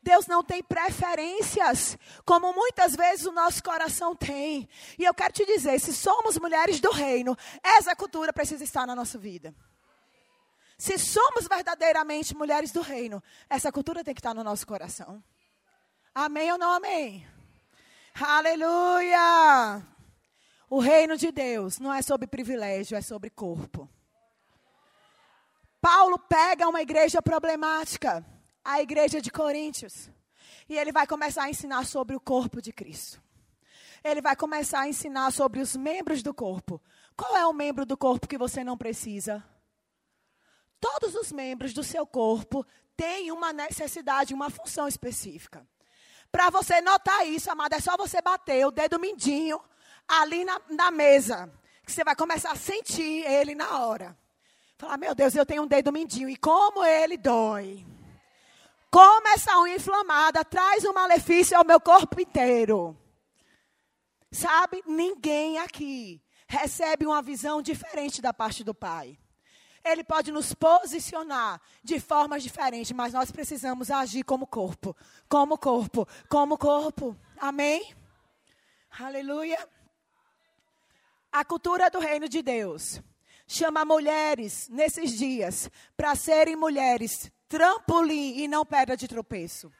Deus 0.03 0.27
não 0.27 0.43
tem 0.43 0.63
preferências, 0.63 1.97
como 2.25 2.53
muitas 2.53 2.95
vezes 2.95 3.25
o 3.25 3.31
nosso 3.31 3.63
coração 3.63 4.15
tem. 4.15 4.67
E 4.97 5.03
eu 5.03 5.13
quero 5.13 5.33
te 5.33 5.45
dizer: 5.45 5.79
se 5.79 5.93
somos 5.93 6.37
mulheres 6.37 6.79
do 6.79 6.91
reino, 6.91 7.37
essa 7.63 7.95
cultura 7.95 8.31
precisa 8.33 8.63
estar 8.63 8.85
na 8.85 8.95
nossa 8.95 9.17
vida. 9.17 9.55
Se 10.77 10.97
somos 10.99 11.47
verdadeiramente 11.47 12.35
mulheres 12.35 12.71
do 12.71 12.81
reino, 12.81 13.21
essa 13.49 13.71
cultura 13.71 14.03
tem 14.03 14.13
que 14.13 14.19
estar 14.19 14.33
no 14.33 14.43
nosso 14.43 14.67
coração. 14.67 15.23
Amém 16.13 16.51
ou 16.51 16.57
não 16.57 16.71
amém? 16.73 17.27
Aleluia! 18.13 19.83
O 20.69 20.79
reino 20.79 21.17
de 21.17 21.31
Deus 21.31 21.79
não 21.79 21.91
é 21.93 22.01
sobre 22.01 22.27
privilégio, 22.27 22.97
é 22.97 23.01
sobre 23.01 23.29
corpo. 23.29 23.89
Paulo 25.81 26.19
pega 26.19 26.67
uma 26.67 26.81
igreja 26.81 27.21
problemática, 27.21 28.25
a 28.63 28.81
igreja 28.81 29.21
de 29.21 29.31
Coríntios, 29.31 30.11
e 30.67 30.77
ele 30.77 30.91
vai 30.91 31.07
começar 31.07 31.43
a 31.43 31.49
ensinar 31.49 31.85
sobre 31.85 32.15
o 32.15 32.19
corpo 32.19 32.61
de 32.61 32.71
Cristo. 32.71 33.21
Ele 34.03 34.21
vai 34.21 34.35
começar 34.35 34.81
a 34.81 34.89
ensinar 34.89 35.31
sobre 35.31 35.59
os 35.59 35.75
membros 35.75 36.21
do 36.21 36.33
corpo. 36.33 36.81
Qual 37.15 37.35
é 37.35 37.45
o 37.45 37.53
membro 37.53 37.85
do 37.85 37.97
corpo 37.97 38.27
que 38.27 38.37
você 38.37 38.63
não 38.63 38.77
precisa? 38.77 39.43
Todos 40.79 41.15
os 41.15 41.31
membros 41.31 41.73
do 41.73 41.83
seu 41.83 42.05
corpo 42.05 42.65
têm 42.95 43.31
uma 43.31 43.51
necessidade, 43.53 44.33
uma 44.33 44.49
função 44.49 44.87
específica. 44.87 45.67
Para 46.31 46.49
você 46.49 46.81
notar 46.81 47.27
isso, 47.27 47.49
amada, 47.49 47.77
é 47.77 47.79
só 47.79 47.95
você 47.95 48.21
bater 48.21 48.65
o 48.65 48.71
dedo 48.71 48.99
mindinho 48.99 49.61
ali 50.07 50.43
na, 50.45 50.61
na 50.69 50.91
mesa. 50.91 51.51
Que 51.83 51.91
você 51.91 52.03
vai 52.03 52.15
começar 52.15 52.51
a 52.51 52.55
sentir 52.55 53.25
ele 53.25 53.55
na 53.55 53.79
hora. 53.79 54.17
Falar, 54.77 54.97
meu 54.97 55.15
Deus, 55.15 55.33
eu 55.35 55.45
tenho 55.45 55.63
um 55.63 55.67
dedo 55.67 55.91
mindinho. 55.91 56.29
E 56.29 56.35
como 56.35 56.83
ele 56.83 57.17
dói. 57.17 57.85
Como 58.91 59.27
essa 59.29 59.57
unha 59.59 59.75
inflamada 59.75 60.43
traz 60.45 60.85
um 60.85 60.93
malefício 60.93 61.57
ao 61.57 61.65
meu 61.65 61.79
corpo 61.79 62.19
inteiro. 62.21 62.95
Sabe, 64.31 64.83
ninguém 64.85 65.57
aqui 65.59 66.21
recebe 66.47 67.05
uma 67.05 67.21
visão 67.21 67.61
diferente 67.61 68.21
da 68.21 68.33
parte 68.33 68.63
do 68.63 68.73
Pai. 68.73 69.17
Ele 69.87 70.03
pode 70.03 70.31
nos 70.31 70.53
posicionar 70.53 71.61
de 71.81 71.99
formas 71.99 72.43
diferentes, 72.43 72.91
mas 72.91 73.13
nós 73.13 73.31
precisamos 73.31 73.89
agir 73.89 74.23
como 74.23 74.45
corpo, 74.45 74.95
como 75.29 75.57
corpo, 75.57 76.07
como 76.27 76.57
corpo. 76.57 77.17
Amém? 77.37 77.95
Aleluia. 78.99 79.65
A 81.31 81.45
cultura 81.45 81.89
do 81.89 81.99
reino 81.99 82.27
de 82.27 82.41
Deus 82.41 83.01
chama 83.47 83.85
mulheres 83.85 84.67
nesses 84.69 85.17
dias 85.17 85.69
para 85.95 86.15
serem 86.15 86.55
mulheres 86.55 87.31
trampolim 87.47 88.39
e 88.39 88.47
não 88.47 88.65
pedra 88.65 88.97
de 88.97 89.07
tropeço. 89.07 89.71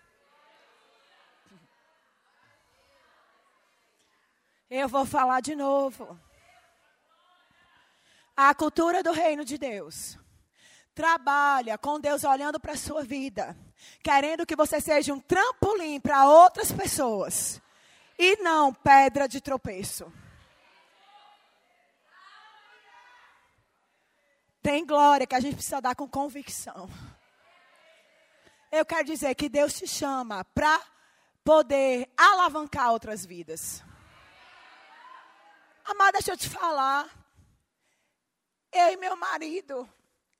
Eu 4.70 4.88
vou 4.88 5.06
falar 5.06 5.42
de 5.42 5.56
novo. 5.56 6.20
A 8.40 8.54
cultura 8.54 9.02
do 9.02 9.12
reino 9.12 9.44
de 9.44 9.58
Deus 9.58 10.16
trabalha 10.94 11.76
com 11.76 12.00
Deus 12.00 12.24
olhando 12.24 12.60
para 12.60 12.74
a 12.74 12.78
sua 12.78 13.04
vida, 13.04 13.58
querendo 14.04 14.46
que 14.46 14.56
você 14.56 14.80
seja 14.80 15.12
um 15.12 15.20
trampolim 15.20 16.00
para 16.00 16.28
outras 16.30 16.72
pessoas 16.72 17.60
e 18.18 18.36
não 18.38 18.72
pedra 18.72 19.28
de 19.28 19.42
tropeço. 19.42 20.14
Tem 24.62 24.86
glória 24.86 25.26
que 25.26 25.34
a 25.34 25.40
gente 25.40 25.56
precisa 25.56 25.82
dar 25.82 25.96
com 25.96 26.08
convicção. 26.08 26.88
Eu 28.72 28.86
quero 28.86 29.06
dizer 29.06 29.34
que 29.34 29.50
Deus 29.50 29.74
te 29.74 29.88
chama 29.88 30.46
para 30.46 30.80
poder 31.44 32.08
alavancar 32.16 32.92
outras 32.92 33.26
vidas. 33.26 33.84
Amada, 35.84 36.20
deixa 36.20 36.34
eu 36.34 36.38
te 36.38 36.48
falar. 36.48 37.17
Eu 38.78 38.94
e 38.94 38.98
meu 38.98 39.16
marido 39.16 39.90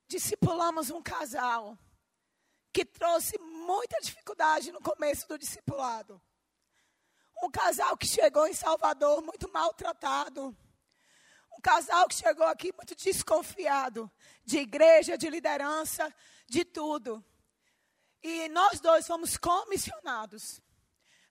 discipulamos 0.08 0.90
um 0.90 1.02
casal 1.02 1.78
que 2.72 2.86
trouxe 2.86 3.38
muita 3.40 4.00
dificuldade 4.00 4.72
no 4.72 4.82
começo 4.82 5.28
do 5.28 5.38
discipulado. 5.38 6.22
Um 7.44 7.50
casal 7.50 7.98
que 7.98 8.08
chegou 8.08 8.48
em 8.48 8.54
Salvador 8.54 9.22
muito 9.22 9.52
maltratado 9.52 10.56
um 11.58 11.62
casal 11.62 12.08
que 12.08 12.14
chegou 12.14 12.46
aqui 12.46 12.72
muito 12.74 12.96
desconfiado 12.96 14.12
de 14.46 14.60
igreja, 14.60 15.18
de 15.18 15.28
liderança, 15.28 16.14
de 16.48 16.64
tudo. 16.64 17.26
E 18.22 18.48
nós 18.50 18.80
dois 18.80 19.08
fomos 19.08 19.38
comissionados 19.38 20.62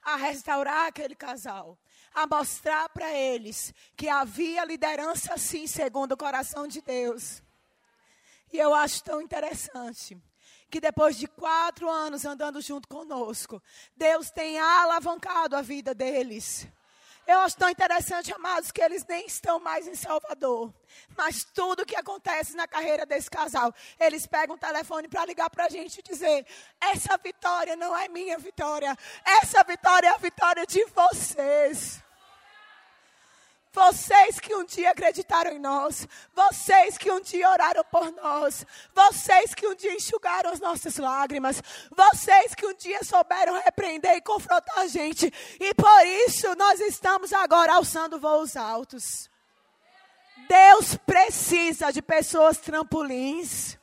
a 0.02 0.16
restaurar 0.16 0.88
aquele 0.88 1.14
casal, 1.14 1.78
a 2.16 2.26
mostrar 2.26 2.88
para 2.88 3.12
eles 3.12 3.75
que 3.94 4.08
havia 4.08 4.64
liderança 4.64 5.37
sim, 5.37 5.66
segundo 5.66 6.12
o 6.12 6.16
coração 6.16 6.66
de 6.66 6.80
Deus. 6.80 7.42
E 8.50 8.58
eu 8.58 8.75
acho 8.75 9.04
tão 9.04 9.20
interessante 9.20 10.16
que 10.70 10.80
depois 10.80 11.18
de 11.18 11.26
quatro 11.26 11.90
anos 11.90 12.25
andando 12.25 12.61
junto 12.62 12.88
conosco, 12.88 13.62
Deus 13.94 14.30
tem 14.30 14.58
alavancado 14.58 15.56
a 15.56 15.62
vida 15.62 15.94
deles. 15.94 16.66
Eu 17.26 17.40
acho 17.40 17.56
tão 17.56 17.68
interessante, 17.68 18.32
amados, 18.32 18.70
que 18.70 18.80
eles 18.80 19.04
nem 19.04 19.26
estão 19.26 19.58
mais 19.58 19.87
em 19.88 19.96
Salvador. 19.96 20.73
Mas 21.16 21.44
tudo 21.44 21.85
que 21.85 21.96
acontece 21.96 22.54
na 22.54 22.68
carreira 22.68 23.04
desse 23.04 23.28
casal, 23.28 23.75
eles 23.99 24.26
pegam 24.26 24.54
o 24.54 24.58
telefone 24.58 25.08
para 25.08 25.26
ligar 25.26 25.50
para 25.50 25.66
a 25.66 25.68
gente 25.68 25.99
e 25.99 26.02
dizer: 26.02 26.46
essa 26.80 27.18
vitória 27.18 27.75
não 27.75 27.96
é 27.96 28.08
minha 28.08 28.38
vitória, 28.38 28.96
essa 29.42 29.62
vitória 29.64 30.06
é 30.06 30.11
a 30.14 30.18
vitória 30.18 30.64
de 30.64 30.85
vocês. 30.87 32.05
Vocês 33.76 34.40
que 34.40 34.54
um 34.54 34.64
dia 34.64 34.90
acreditaram 34.90 35.52
em 35.52 35.59
nós, 35.59 36.09
vocês 36.35 36.97
que 36.97 37.12
um 37.12 37.21
dia 37.21 37.50
oraram 37.50 37.85
por 37.85 38.11
nós, 38.11 38.64
vocês 38.95 39.54
que 39.54 39.66
um 39.66 39.75
dia 39.75 39.92
enxugaram 39.92 40.50
as 40.50 40.61
nossas 40.61 40.97
lágrimas, 40.97 41.62
vocês 41.95 42.54
que 42.54 42.64
um 42.66 42.73
dia 42.73 43.04
souberam 43.04 43.61
repreender 43.61 44.16
e 44.16 44.23
confrontar 44.23 44.78
a 44.78 44.87
gente, 44.87 45.30
e 45.61 45.75
por 45.75 46.06
isso 46.26 46.56
nós 46.56 46.80
estamos 46.80 47.35
agora 47.35 47.75
alçando 47.75 48.18
voos 48.18 48.56
altos. 48.56 49.28
Deus 50.49 50.97
precisa 51.04 51.92
de 51.92 52.00
pessoas 52.00 52.56
trampolins. 52.56 53.76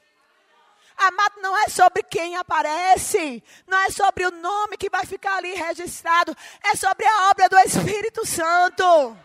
Amado, 0.98 1.40
não 1.40 1.56
é 1.56 1.70
sobre 1.70 2.02
quem 2.02 2.36
aparece, 2.36 3.44
não 3.68 3.78
é 3.78 3.92
sobre 3.92 4.26
o 4.26 4.32
nome 4.32 4.76
que 4.76 4.90
vai 4.90 5.06
ficar 5.06 5.38
ali 5.38 5.54
registrado, 5.54 6.36
é 6.64 6.76
sobre 6.76 7.06
a 7.06 7.30
obra 7.30 7.48
do 7.48 7.60
Espírito 7.60 8.26
Santo. 8.26 9.16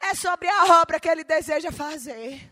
É 0.00 0.14
sobre 0.14 0.48
a 0.48 0.80
obra 0.80 0.98
que 0.98 1.08
ele 1.08 1.22
deseja 1.22 1.70
fazer. 1.70 2.50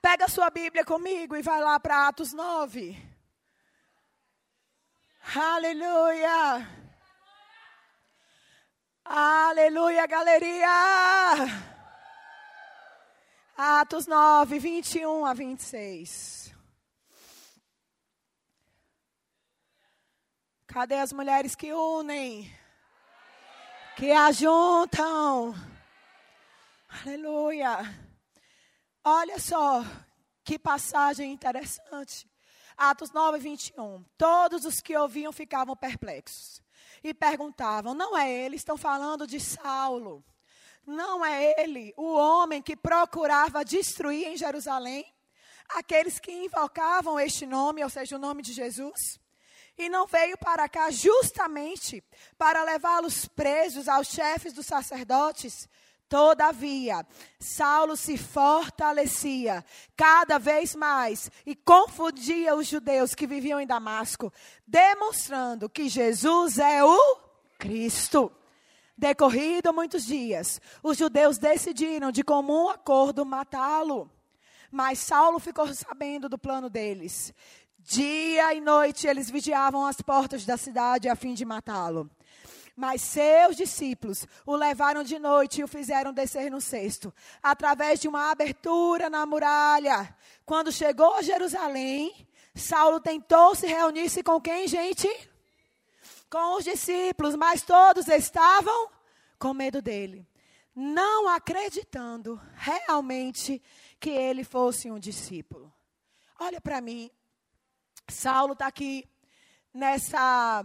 Pega 0.00 0.26
sua 0.28 0.50
Bíblia 0.50 0.84
comigo 0.84 1.36
e 1.36 1.42
vai 1.42 1.60
lá 1.60 1.78
para 1.78 2.08
Atos 2.08 2.32
9. 2.32 3.00
Aleluia. 5.36 6.68
Aleluia, 9.04 10.06
galeria. 10.06 10.68
Atos 13.56 14.06
9, 14.06 14.58
21 14.58 15.24
a 15.24 15.34
26. 15.34 16.52
Cadê 20.66 20.94
as 20.96 21.12
mulheres 21.12 21.54
que 21.54 21.72
unem? 21.72 22.50
Que 23.94 24.10
ajuntam? 24.10 25.54
Aleluia. 27.00 27.78
Olha 29.02 29.38
só 29.38 29.82
que 30.44 30.58
passagem 30.58 31.32
interessante. 31.32 32.28
Atos 32.76 33.10
9, 33.10 33.38
21. 33.38 34.04
Todos 34.18 34.66
os 34.66 34.80
que 34.80 34.94
ouviam 34.94 35.32
ficavam 35.32 35.74
perplexos 35.74 36.62
e 37.02 37.14
perguntavam: 37.14 37.94
não 37.94 38.16
é 38.16 38.30
ele? 38.30 38.56
Estão 38.56 38.76
falando 38.76 39.26
de 39.26 39.40
Saulo. 39.40 40.22
Não 40.86 41.24
é 41.24 41.62
ele 41.62 41.94
o 41.96 42.12
homem 42.14 42.60
que 42.60 42.76
procurava 42.76 43.64
destruir 43.64 44.28
em 44.28 44.36
Jerusalém 44.36 45.06
aqueles 45.70 46.20
que 46.20 46.30
invocavam 46.30 47.18
este 47.18 47.46
nome, 47.46 47.82
ou 47.82 47.88
seja, 47.88 48.16
o 48.16 48.18
nome 48.18 48.42
de 48.42 48.52
Jesus? 48.52 49.18
E 49.78 49.88
não 49.88 50.06
veio 50.06 50.36
para 50.36 50.68
cá 50.68 50.90
justamente 50.90 52.04
para 52.36 52.62
levá-los 52.62 53.26
presos 53.26 53.88
aos 53.88 54.08
chefes 54.08 54.52
dos 54.52 54.66
sacerdotes 54.66 55.66
Todavia, 56.12 57.06
Saulo 57.40 57.96
se 57.96 58.18
fortalecia 58.18 59.64
cada 59.96 60.38
vez 60.38 60.74
mais 60.74 61.30
e 61.46 61.56
confundia 61.56 62.54
os 62.54 62.66
judeus 62.66 63.14
que 63.14 63.26
viviam 63.26 63.58
em 63.58 63.66
Damasco, 63.66 64.30
demonstrando 64.66 65.70
que 65.70 65.88
Jesus 65.88 66.58
é 66.58 66.84
o 66.84 67.18
Cristo. 67.58 68.30
Decorrido 68.94 69.72
muitos 69.72 70.04
dias, 70.04 70.60
os 70.82 70.98
judeus 70.98 71.38
decidiram 71.38 72.12
de 72.12 72.22
comum 72.22 72.68
acordo 72.68 73.24
matá-lo. 73.24 74.10
Mas 74.70 74.98
Saulo 74.98 75.38
ficou 75.38 75.66
sabendo 75.72 76.28
do 76.28 76.36
plano 76.36 76.68
deles. 76.68 77.32
Dia 77.78 78.52
e 78.52 78.60
noite 78.60 79.06
eles 79.06 79.30
vigiavam 79.30 79.86
as 79.86 80.02
portas 80.02 80.44
da 80.44 80.58
cidade 80.58 81.08
a 81.08 81.16
fim 81.16 81.32
de 81.32 81.46
matá-lo. 81.46 82.10
Mas 82.74 83.02
seus 83.02 83.56
discípulos 83.56 84.26
o 84.46 84.56
levaram 84.56 85.02
de 85.02 85.18
noite 85.18 85.60
e 85.60 85.64
o 85.64 85.68
fizeram 85.68 86.12
descer 86.12 86.50
no 86.50 86.60
cesto, 86.60 87.12
através 87.42 88.00
de 88.00 88.08
uma 88.08 88.30
abertura 88.30 89.10
na 89.10 89.26
muralha. 89.26 90.16
Quando 90.46 90.72
chegou 90.72 91.14
a 91.14 91.22
Jerusalém, 91.22 92.26
Saulo 92.54 93.00
tentou 93.00 93.54
se 93.54 93.66
reunir-se 93.66 94.22
com 94.22 94.40
quem, 94.40 94.66
gente? 94.66 95.08
Com 96.30 96.56
os 96.56 96.64
discípulos, 96.64 97.36
mas 97.36 97.62
todos 97.62 98.08
estavam 98.08 98.88
com 99.38 99.52
medo 99.52 99.82
dele. 99.82 100.26
não 100.74 101.28
acreditando 101.28 102.40
realmente 102.54 103.62
que 104.00 104.10
ele 104.10 104.42
fosse 104.42 104.90
um 104.90 104.98
discípulo. 104.98 105.72
Olha 106.38 106.60
para 106.60 106.80
mim, 106.80 107.10
Saulo 108.08 108.54
está 108.54 108.66
aqui 108.66 109.08
nessa, 109.72 110.64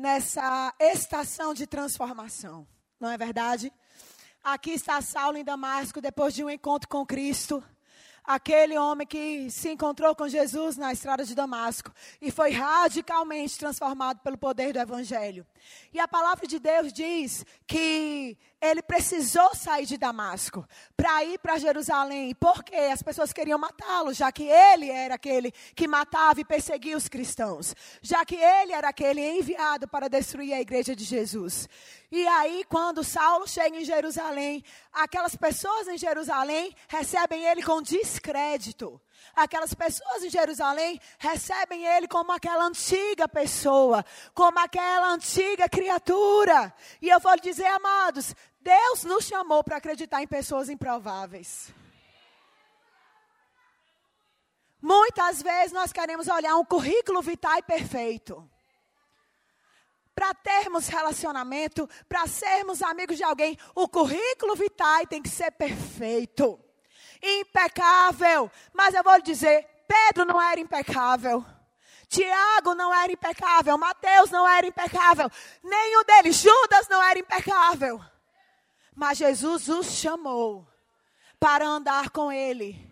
nessa 0.00 0.74
estação 0.80 1.52
de 1.52 1.66
transformação, 1.66 2.66
não 2.98 3.10
é 3.10 3.18
verdade? 3.18 3.70
Aqui 4.42 4.70
está 4.70 5.00
Saulo 5.02 5.36
em 5.36 5.44
Damasco, 5.44 6.00
depois 6.00 6.34
de 6.34 6.42
um 6.42 6.48
encontro 6.48 6.88
com 6.88 7.04
Cristo 7.04 7.62
aquele 8.24 8.78
homem 8.78 9.06
que 9.06 9.50
se 9.50 9.70
encontrou 9.70 10.14
com 10.14 10.28
Jesus 10.28 10.76
na 10.76 10.92
estrada 10.92 11.24
de 11.24 11.34
Damasco 11.34 11.92
e 12.20 12.30
foi 12.30 12.50
radicalmente 12.52 13.58
transformado 13.58 14.20
pelo 14.20 14.38
poder 14.38 14.72
do 14.72 14.78
Evangelho. 14.78 15.46
E 15.92 15.98
a 16.00 16.06
palavra 16.06 16.46
de 16.46 16.58
Deus 16.58 16.92
diz 16.92 17.44
que 17.66 18.36
ele 18.60 18.82
precisou 18.82 19.54
sair 19.54 19.86
de 19.86 19.96
Damasco 19.96 20.66
para 20.96 21.24
ir 21.24 21.38
para 21.38 21.58
Jerusalém, 21.58 22.34
porque 22.34 22.76
as 22.76 23.02
pessoas 23.02 23.32
queriam 23.32 23.58
matá-lo, 23.58 24.12
já 24.12 24.30
que 24.30 24.44
ele 24.44 24.90
era 24.90 25.14
aquele 25.14 25.50
que 25.74 25.88
matava 25.88 26.40
e 26.40 26.44
perseguia 26.44 26.96
os 26.96 27.08
cristãos, 27.08 27.74
já 28.02 28.24
que 28.24 28.36
ele 28.36 28.72
era 28.72 28.88
aquele 28.88 29.20
enviado 29.20 29.88
para 29.88 30.08
destruir 30.08 30.52
a 30.52 30.60
igreja 30.60 30.94
de 30.94 31.04
Jesus. 31.04 31.68
E 32.12 32.26
aí, 32.26 32.64
quando 32.68 33.04
Saulo 33.04 33.48
chega 33.48 33.78
em 33.78 33.84
Jerusalém, 33.84 34.62
aquelas 34.92 35.36
pessoas 35.36 35.88
em 35.88 35.96
Jerusalém 35.96 36.74
recebem 36.88 37.44
ele 37.46 37.62
com 37.62 37.80
descrédito. 37.80 39.00
Aquelas 39.34 39.74
pessoas 39.74 40.22
em 40.22 40.30
Jerusalém 40.30 41.00
recebem 41.18 41.84
ele 41.84 42.08
como 42.08 42.32
aquela 42.32 42.64
antiga 42.64 43.28
pessoa, 43.28 44.04
como 44.34 44.58
aquela 44.58 45.12
antiga 45.12 45.68
criatura. 45.68 46.74
E 47.00 47.08
eu 47.08 47.20
vou 47.20 47.32
lhe 47.34 47.40
dizer, 47.40 47.66
amados, 47.66 48.34
Deus 48.60 49.04
nos 49.04 49.24
chamou 49.24 49.64
para 49.64 49.76
acreditar 49.76 50.22
em 50.22 50.26
pessoas 50.26 50.68
improváveis. 50.68 51.72
Muitas 54.82 55.42
vezes 55.42 55.72
nós 55.72 55.92
queremos 55.92 56.28
olhar 56.28 56.56
um 56.56 56.64
currículo 56.64 57.20
vital 57.20 57.62
perfeito. 57.62 58.48
Para 60.14 60.34
termos 60.34 60.88
relacionamento, 60.88 61.88
para 62.08 62.26
sermos 62.26 62.82
amigos 62.82 63.16
de 63.16 63.22
alguém, 63.22 63.58
o 63.74 63.88
currículo 63.88 64.54
vital 64.54 65.06
tem 65.06 65.22
que 65.22 65.28
ser 65.28 65.50
perfeito 65.52 66.58
impecável. 67.22 68.50
Mas 68.72 68.94
eu 68.94 69.02
vou 69.02 69.16
lhe 69.16 69.22
dizer: 69.22 69.66
Pedro 69.86 70.24
não 70.24 70.40
era 70.40 70.60
impecável. 70.60 71.44
Tiago 72.10 72.74
não 72.74 72.92
era 72.92 73.12
impecável, 73.12 73.78
Mateus 73.78 74.32
não 74.32 74.46
era 74.46 74.66
impecável, 74.66 75.30
nenhum 75.62 76.02
deles, 76.02 76.38
Judas 76.38 76.88
não 76.88 77.00
era 77.00 77.20
impecável. 77.20 78.04
Mas 78.92 79.18
Jesus 79.18 79.68
os 79.68 79.92
chamou 79.92 80.66
para 81.38 81.64
andar 81.64 82.10
com 82.10 82.32
ele. 82.32 82.90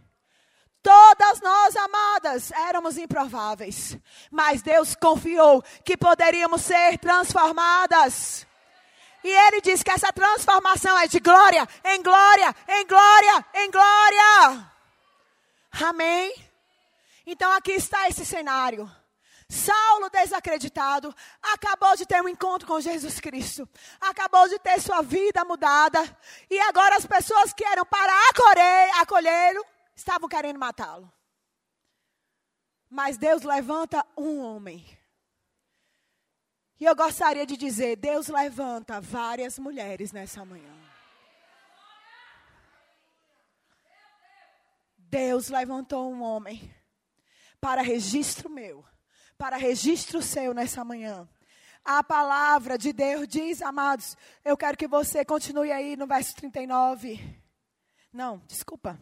Todas 0.81 1.41
nós, 1.41 1.75
amadas, 1.75 2.53
éramos 2.53 2.97
improváveis, 2.97 3.99
mas 4.31 4.63
Deus 4.63 4.95
confiou 4.95 5.63
que 5.85 5.97
poderíamos 5.97 6.63
ser 6.63 6.97
transformadas. 6.99 8.47
E 9.25 9.29
ele 9.29 9.61
diz 9.61 9.83
que 9.83 9.91
essa 9.91 10.13
transformação 10.13 10.97
é 10.99 11.07
de 11.07 11.19
glória 11.19 11.67
em 11.85 12.03
glória, 12.03 12.55
em 12.69 12.87
glória, 12.87 13.47
em 13.55 13.71
glória. 13.71 14.73
Amém? 15.73 16.35
Então 17.27 17.53
aqui 17.53 17.73
está 17.73 18.09
esse 18.09 18.25
cenário. 18.25 18.91
Saulo 19.51 20.11
desacreditado, 20.11 21.15
acabou 21.43 21.97
de 21.97 22.05
ter 22.05 22.23
um 22.23 22.29
encontro 22.29 22.69
com 22.69 22.81
Jesus 22.81 23.19
Cristo, 23.19 23.67
acabou 23.99 24.47
de 24.47 24.59
ter 24.59 24.79
sua 24.79 25.01
vida 25.01 25.43
mudada, 25.43 26.05
e 26.51 26.61
agora 26.61 26.97
as 26.97 27.07
pessoas 27.07 27.55
que 27.55 27.65
eram 27.65 27.87
para 27.87 28.13
acolhê-lo 29.01 29.65
estavam 29.97 30.29
querendo 30.29 30.59
matá-lo. 30.59 31.11
Mas 32.91 33.17
Deus 33.17 33.43
levanta 33.43 34.05
um 34.15 34.39
homem 34.41 34.98
e 36.81 36.85
eu 36.85 36.95
gostaria 36.95 37.45
de 37.45 37.57
dizer: 37.57 37.97
Deus 37.97 38.29
levanta 38.29 39.01
várias 39.01 39.59
mulheres 39.59 40.13
nessa 40.13 40.45
manhã. 40.45 40.73
Deus 44.97 45.49
levantou 45.49 46.13
um 46.13 46.23
homem 46.23 46.73
para 47.61 47.83
registro 47.83 48.51
meu, 48.51 48.85
para 49.37 49.57
registro 49.57 50.21
seu 50.21 50.53
nessa 50.53 50.85
manhã. 50.85 51.29
A 51.85 52.05
palavra 52.05 52.77
de 52.77 52.93
Deus 52.93 53.27
diz, 53.27 53.63
amados, 53.63 54.17
eu 54.45 54.57
quero 54.57 54.77
que 54.77 54.87
você 54.87 55.25
continue 55.25 55.73
aí 55.73 55.97
no 55.97 56.07
verso 56.07 56.37
39. 56.37 57.19
Não, 58.13 58.43
desculpa. 58.47 59.01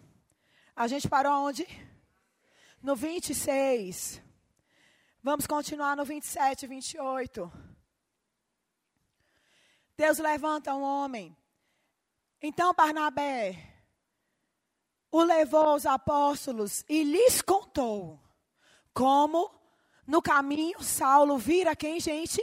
A 0.75 0.87
gente 0.87 1.09
parou 1.09 1.33
onde? 1.47 1.67
No 2.81 2.95
26. 2.95 4.23
Vamos 5.27 5.45
continuar 5.45 5.97
no 5.97 6.05
27 6.05 6.63
e 6.63 6.69
28. 6.69 7.53
Deus 9.97 10.19
levanta 10.19 10.73
um 10.73 10.83
homem. 10.83 11.37
Então 12.41 12.73
Barnabé 12.73 13.59
o 15.11 15.25
levou 15.25 15.65
aos 15.65 15.85
apóstolos 15.85 16.85
e 16.89 17.03
lhes 17.03 17.43
contou 17.43 18.21
como 18.95 19.51
no 20.07 20.23
caminho 20.23 20.81
Saulo 20.81 21.37
vira 21.39 21.75
quem, 21.75 21.99
gente? 21.99 22.41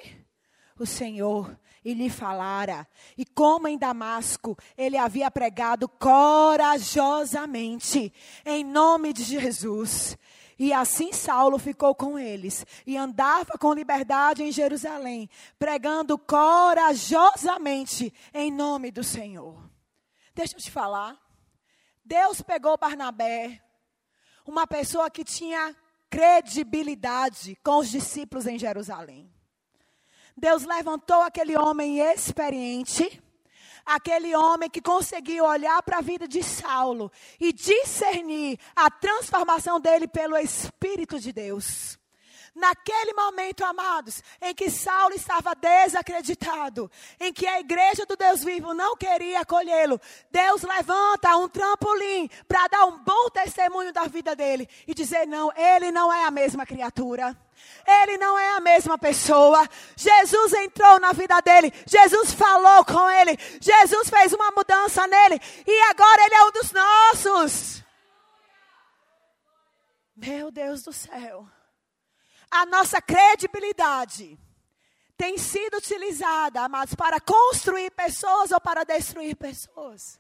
O 0.78 0.86
Senhor 0.86 1.58
e 1.86 1.94
lhe 1.94 2.10
falara, 2.10 2.86
e 3.18 3.26
como 3.26 3.70
em 3.70 3.78
Damasco 3.78 4.58
ele 4.78 4.98
havia 4.98 5.32
pregado 5.32 5.88
corajosamente 5.88 8.14
em 8.46 8.62
nome 8.62 9.14
de 9.14 9.24
Jesus. 9.24 10.18
E 10.58 10.72
assim 10.72 11.12
Saulo 11.12 11.58
ficou 11.58 11.96
com 11.96 12.18
eles 12.18 12.66
e 12.86 12.96
andava 12.98 13.58
com 13.58 13.74
liberdade 13.74 14.44
em 14.44 14.52
Jerusalém, 14.52 15.30
pregando 15.58 16.18
corajosamente 16.18 18.14
em 18.34 18.52
nome 18.52 18.92
do 18.92 19.04
Senhor. 19.04 19.70
Deixa 20.36 20.56
eu 20.56 20.60
te 20.62 20.72
falar. 20.72 21.20
Deus 22.06 22.42
pegou 22.42 22.78
Barnabé, 22.78 23.62
uma 24.46 24.68
pessoa 24.68 25.10
que 25.10 25.24
tinha 25.24 25.76
credibilidade 26.10 27.58
com 27.64 27.78
os 27.78 27.90
discípulos 27.90 28.46
em 28.46 28.60
Jerusalém. 28.60 29.34
Deus 30.36 30.64
levantou 30.64 31.22
aquele 31.22 31.58
homem 31.58 32.00
experiente 32.00 33.22
aquele 33.86 34.36
homem 34.36 34.70
que 34.70 34.82
conseguiu 34.82 35.46
olhar 35.46 35.82
para 35.84 35.98
a 35.98 36.02
vida 36.02 36.28
de 36.28 36.44
Saulo 36.44 37.12
e 37.40 37.52
discernir 37.52 38.60
a 38.76 38.90
transformação 38.90 39.80
dele 39.80 40.08
pelo 40.08 40.38
Espírito 40.38 41.20
de 41.20 41.32
Deus. 41.32 41.98
Naquele 42.56 43.14
momento, 43.14 43.66
amados, 43.66 44.22
em 44.40 44.54
que 44.54 44.70
Saulo 44.70 45.16
estava 45.16 45.56
desacreditado, 45.56 46.90
em 47.20 47.34
que 47.34 47.48
a 47.48 47.60
igreja 47.60 48.06
do 48.06 48.16
Deus 48.16 48.44
vivo 48.44 48.76
não 48.76 48.96
queria 48.96 49.40
acolhê-lo, 49.40 50.00
Deus 50.30 50.62
levanta 50.62 51.36
um 51.36 51.50
trampolim 51.50 52.30
para 52.48 52.68
dar 52.68 52.86
um 52.86 53.00
bom 53.00 53.28
testemunho 53.32 53.92
da 53.92 54.04
vida 54.04 54.36
dele 54.36 54.70
e 54.88 54.94
dizer: 54.94 55.26
não, 55.26 55.52
ele 55.56 55.92
não 55.92 56.14
é 56.14 56.26
a 56.26 56.32
mesma 56.32 56.64
criatura. 56.64 57.36
Ele 57.88 58.18
não 58.18 58.38
é 58.38 58.58
a 58.58 58.60
mesma 58.60 58.98
pessoa. 58.98 59.68
Jesus 59.96 60.54
entrou 60.54 61.00
na 61.00 61.12
vida 61.12 61.40
dele. 61.42 61.72
Jesus 61.88 62.34
falou 62.34 62.84
com 62.84 63.10
ele. 63.10 63.38
Jesus 63.62 64.10
fez 64.10 64.34
uma 64.34 64.52
mudança 64.52 65.08
nele. 65.08 65.40
E 65.66 65.82
agora 65.90 66.26
ele 66.26 66.36
é 66.36 66.44
um 66.46 66.52
dos 66.52 66.72
nossos. 66.72 67.84
Meu 70.16 70.52
Deus 70.52 70.84
do 70.84 70.92
céu 70.92 71.48
a 72.54 72.68
nossa 72.68 73.02
credibilidade 73.02 74.40
tem 75.18 75.40
sido 75.40 75.78
utilizada, 75.78 76.62
amados, 76.62 76.94
para 76.94 77.20
construir 77.20 77.90
pessoas 77.92 78.52
ou 78.52 78.62
para 78.62 78.84
destruir 78.84 79.36
pessoas. 79.36 80.20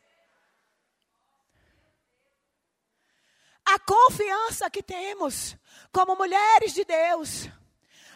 A 3.63 3.77
confiança 3.77 4.67
que 4.67 4.81
temos 4.81 5.55
como 5.91 6.15
mulheres 6.15 6.73
de 6.73 6.83
Deus, 6.83 7.47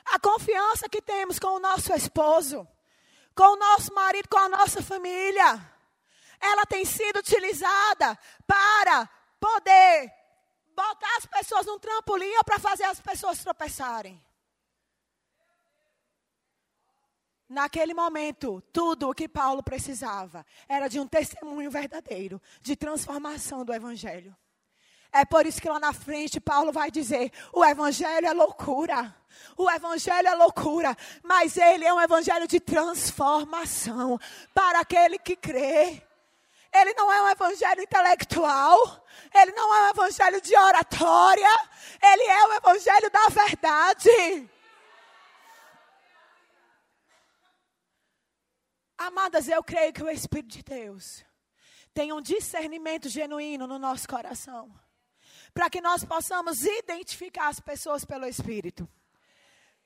a 0.06 0.20
confiança 0.20 0.90
que 0.90 1.02
temos 1.02 1.38
com 1.38 1.50
o 1.50 1.60
nosso 1.60 1.94
esposo, 1.94 2.68
com 3.36 3.54
o 3.54 3.56
nosso 3.56 3.94
marido, 3.94 4.28
com 4.28 4.40
a 4.40 4.50
nossa 4.50 4.82
família, 4.82 5.62
ela 6.40 6.66
tem 6.66 6.84
sido 6.86 7.20
utilizada 7.20 8.18
para 8.48 9.08
poder 9.40 10.12
botar 10.78 11.18
as 11.18 11.26
pessoas 11.26 11.66
num 11.66 11.80
trampolim 11.80 12.38
ou 12.38 12.44
para 12.44 12.60
fazer 12.60 12.84
as 12.84 13.02
pessoas 13.02 13.44
tropeçarem. 13.44 14.24
Naquele 17.50 17.94
momento, 17.94 18.62
tudo 18.72 19.10
o 19.10 19.16
que 19.16 19.28
Paulo 19.28 19.64
precisava 19.64 20.46
era 20.68 20.88
de 20.88 21.00
um 21.00 21.08
testemunho 21.08 21.72
verdadeiro, 21.72 22.40
de 22.62 22.76
transformação 22.76 23.66
do 23.66 23.74
Evangelho. 23.74 24.36
É 25.12 25.24
por 25.26 25.46
isso 25.46 25.62
que 25.62 25.70
lá 25.70 25.80
na 25.80 25.94
frente 25.94 26.40
Paulo 26.40 26.72
vai 26.72 26.92
dizer: 26.92 27.32
o 27.54 27.66
Evangelho 27.66 28.28
é 28.28 28.34
loucura. 28.34 29.16
O 29.56 29.70
Evangelho 29.70 30.28
é 30.28 30.36
loucura, 30.36 30.96
mas 31.24 31.58
ele 31.58 31.86
é 31.86 31.94
um 31.94 32.02
Evangelho 32.02 32.48
de 32.48 32.60
transformação 32.60 34.20
para 34.54 34.82
aquele 34.82 35.18
que 35.18 35.36
crê. 35.36 36.07
Ele 36.74 36.94
não 36.94 37.12
é 37.12 37.22
um 37.24 37.30
evangelho 37.30 37.82
intelectual. 37.82 39.06
Ele 39.34 39.52
não 39.52 39.74
é 39.74 39.88
um 39.88 39.90
evangelho 39.90 40.42
de 40.42 40.56
oratória. 40.56 41.70
Ele 42.02 42.24
é 42.24 42.48
o 42.48 42.54
evangelho 42.54 43.10
da 43.10 43.28
verdade. 43.30 44.50
Amadas, 48.98 49.48
eu 49.48 49.64
creio 49.64 49.94
que 49.94 50.04
o 50.04 50.10
Espírito 50.10 50.58
de 50.58 50.64
Deus 50.64 51.24
tem 51.94 52.12
um 52.12 52.22
discernimento 52.22 53.10
genuíno 53.10 53.66
no 53.66 53.80
nosso 53.80 54.08
coração. 54.08 54.72
Para 55.54 55.70
que 55.70 55.82
nós 55.82 56.04
possamos 56.04 56.64
identificar 56.64 57.48
as 57.48 57.60
pessoas 57.60 58.06
pelo 58.06 58.26
Espírito. 58.26 58.88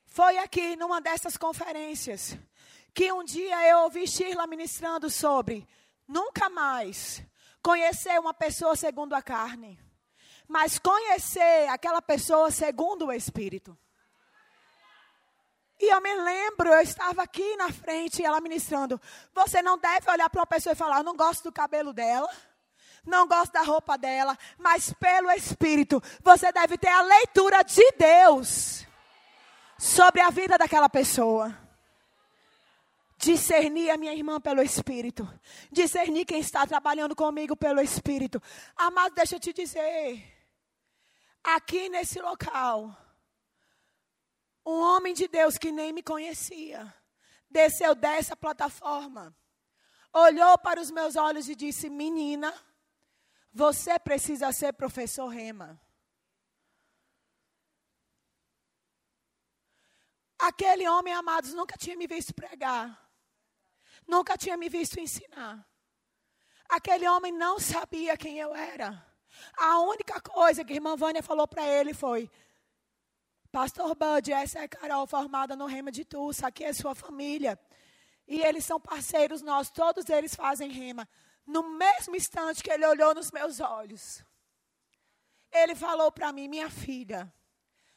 Foi 0.06 0.36
aqui, 0.38 0.76
numa 0.76 1.00
dessas 1.00 1.38
conferências, 1.38 2.36
que 2.92 3.10
um 3.12 3.24
dia 3.24 3.66
eu 3.68 3.78
ouvi 3.84 4.06
Shirla 4.06 4.46
ministrando 4.46 5.08
sobre 5.08 5.66
nunca 6.12 6.50
mais 6.50 7.22
conhecer 7.62 8.20
uma 8.20 8.34
pessoa 8.34 8.76
segundo 8.76 9.14
a 9.14 9.22
carne, 9.22 9.80
mas 10.46 10.78
conhecer 10.78 11.68
aquela 11.68 12.02
pessoa 12.02 12.50
segundo 12.50 13.06
o 13.06 13.12
Espírito. 13.12 13.76
E 15.80 15.92
eu 15.92 16.00
me 16.00 16.14
lembro, 16.14 16.68
eu 16.68 16.80
estava 16.80 17.22
aqui 17.22 17.56
na 17.56 17.72
frente 17.72 18.24
ela 18.24 18.40
ministrando. 18.40 19.00
Você 19.34 19.62
não 19.62 19.78
deve 19.78 20.08
olhar 20.10 20.28
para 20.28 20.40
uma 20.40 20.46
pessoa 20.46 20.74
e 20.74 20.76
falar: 20.76 21.02
não 21.02 21.16
gosto 21.16 21.44
do 21.44 21.52
cabelo 21.52 21.92
dela, 21.92 22.28
não 23.04 23.26
gosto 23.26 23.52
da 23.52 23.62
roupa 23.62 23.96
dela, 23.96 24.38
mas 24.58 24.92
pelo 24.92 25.30
Espírito, 25.32 26.00
você 26.22 26.52
deve 26.52 26.76
ter 26.78 26.90
a 26.90 27.02
leitura 27.02 27.62
de 27.64 27.90
Deus 27.98 28.86
sobre 29.78 30.20
a 30.20 30.30
vida 30.30 30.56
daquela 30.56 30.88
pessoa. 30.88 31.56
Discernir 33.22 33.88
a 33.88 33.96
minha 33.96 34.12
irmã 34.12 34.40
pelo 34.40 34.60
Espírito. 34.60 35.22
Discernir 35.70 36.24
quem 36.24 36.40
está 36.40 36.66
trabalhando 36.66 37.14
comigo 37.14 37.54
pelo 37.56 37.80
Espírito. 37.80 38.42
Amado, 38.74 39.14
deixa 39.14 39.36
eu 39.36 39.40
te 39.40 39.52
dizer. 39.52 40.20
Aqui 41.44 41.88
nesse 41.88 42.20
local, 42.20 42.96
um 44.66 44.80
homem 44.80 45.14
de 45.14 45.28
Deus 45.28 45.56
que 45.56 45.70
nem 45.70 45.92
me 45.92 46.02
conhecia, 46.02 46.92
desceu 47.48 47.94
dessa 47.94 48.34
plataforma, 48.34 49.32
olhou 50.12 50.58
para 50.58 50.80
os 50.80 50.90
meus 50.90 51.14
olhos 51.14 51.48
e 51.48 51.54
disse: 51.54 51.88
Menina, 51.88 52.52
você 53.52 54.00
precisa 54.00 54.50
ser 54.52 54.72
professor 54.72 55.28
Rema. 55.28 55.80
Aquele 60.40 60.88
homem, 60.88 61.14
amados, 61.14 61.54
nunca 61.54 61.76
tinha 61.78 61.96
me 61.96 62.08
visto 62.08 62.34
pregar, 62.34 63.01
nunca 64.06 64.36
tinha 64.36 64.56
me 64.56 64.68
visto 64.68 64.98
ensinar. 64.98 65.66
Aquele 66.68 67.06
homem 67.08 67.32
não 67.32 67.58
sabia 67.58 68.16
quem 68.16 68.38
eu 68.38 68.54
era. 68.54 69.04
A 69.56 69.80
única 69.80 70.20
coisa 70.20 70.64
que 70.64 70.72
a 70.72 70.76
irmã 70.76 70.96
Vânia 70.96 71.22
falou 71.22 71.46
para 71.46 71.66
ele 71.66 71.94
foi: 71.94 72.30
Pastor 73.50 73.94
Bud, 73.94 74.32
essa 74.32 74.60
é 74.60 74.64
a 74.64 74.68
Carol 74.68 75.06
formada 75.06 75.54
no 75.54 75.66
Rema 75.66 75.92
de 75.92 76.04
Tulsa, 76.04 76.46
aqui 76.46 76.64
é 76.64 76.72
sua 76.72 76.94
família. 76.94 77.58
E 78.26 78.40
eles 78.40 78.64
são 78.64 78.80
parceiros 78.80 79.42
nossos, 79.42 79.72
todos 79.72 80.08
eles 80.08 80.34
fazem 80.34 80.70
rema. 80.70 81.08
No 81.46 81.76
mesmo 81.76 82.16
instante 82.16 82.62
que 82.62 82.70
ele 82.70 82.86
olhou 82.86 83.14
nos 83.14 83.30
meus 83.30 83.60
olhos, 83.60 84.24
ele 85.50 85.74
falou 85.74 86.10
para 86.10 86.32
mim: 86.32 86.48
Minha 86.48 86.70
filha, 86.70 87.32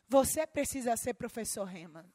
você 0.08 0.46
precisa 0.46 0.98
ser 0.98 1.14
professor 1.14 1.64
rema. 1.64 2.06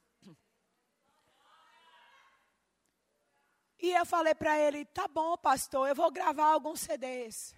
E 3.83 3.93
eu 3.93 4.05
falei 4.05 4.35
para 4.35 4.59
ele: 4.59 4.85
Tá 4.85 5.09
bom, 5.09 5.37
pastor, 5.37 5.89
eu 5.89 5.95
vou 5.95 6.11
gravar 6.11 6.53
alguns 6.53 6.81
CDs 6.81 7.55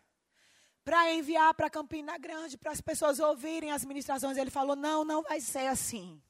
para 0.85 1.13
enviar 1.13 1.55
para 1.55 1.71
Campina 1.71 2.19
Grande, 2.19 2.59
para 2.59 2.73
as 2.73 2.81
pessoas 2.81 3.21
ouvirem 3.21 3.73
as 3.73 3.85
ministrações. 3.85 4.37
Ele 4.37 4.51
falou: 4.51 4.77
não, 4.77 5.05
não 5.05 5.23
vai 5.23 5.41
ser 5.41 5.67
assim. 5.69 6.21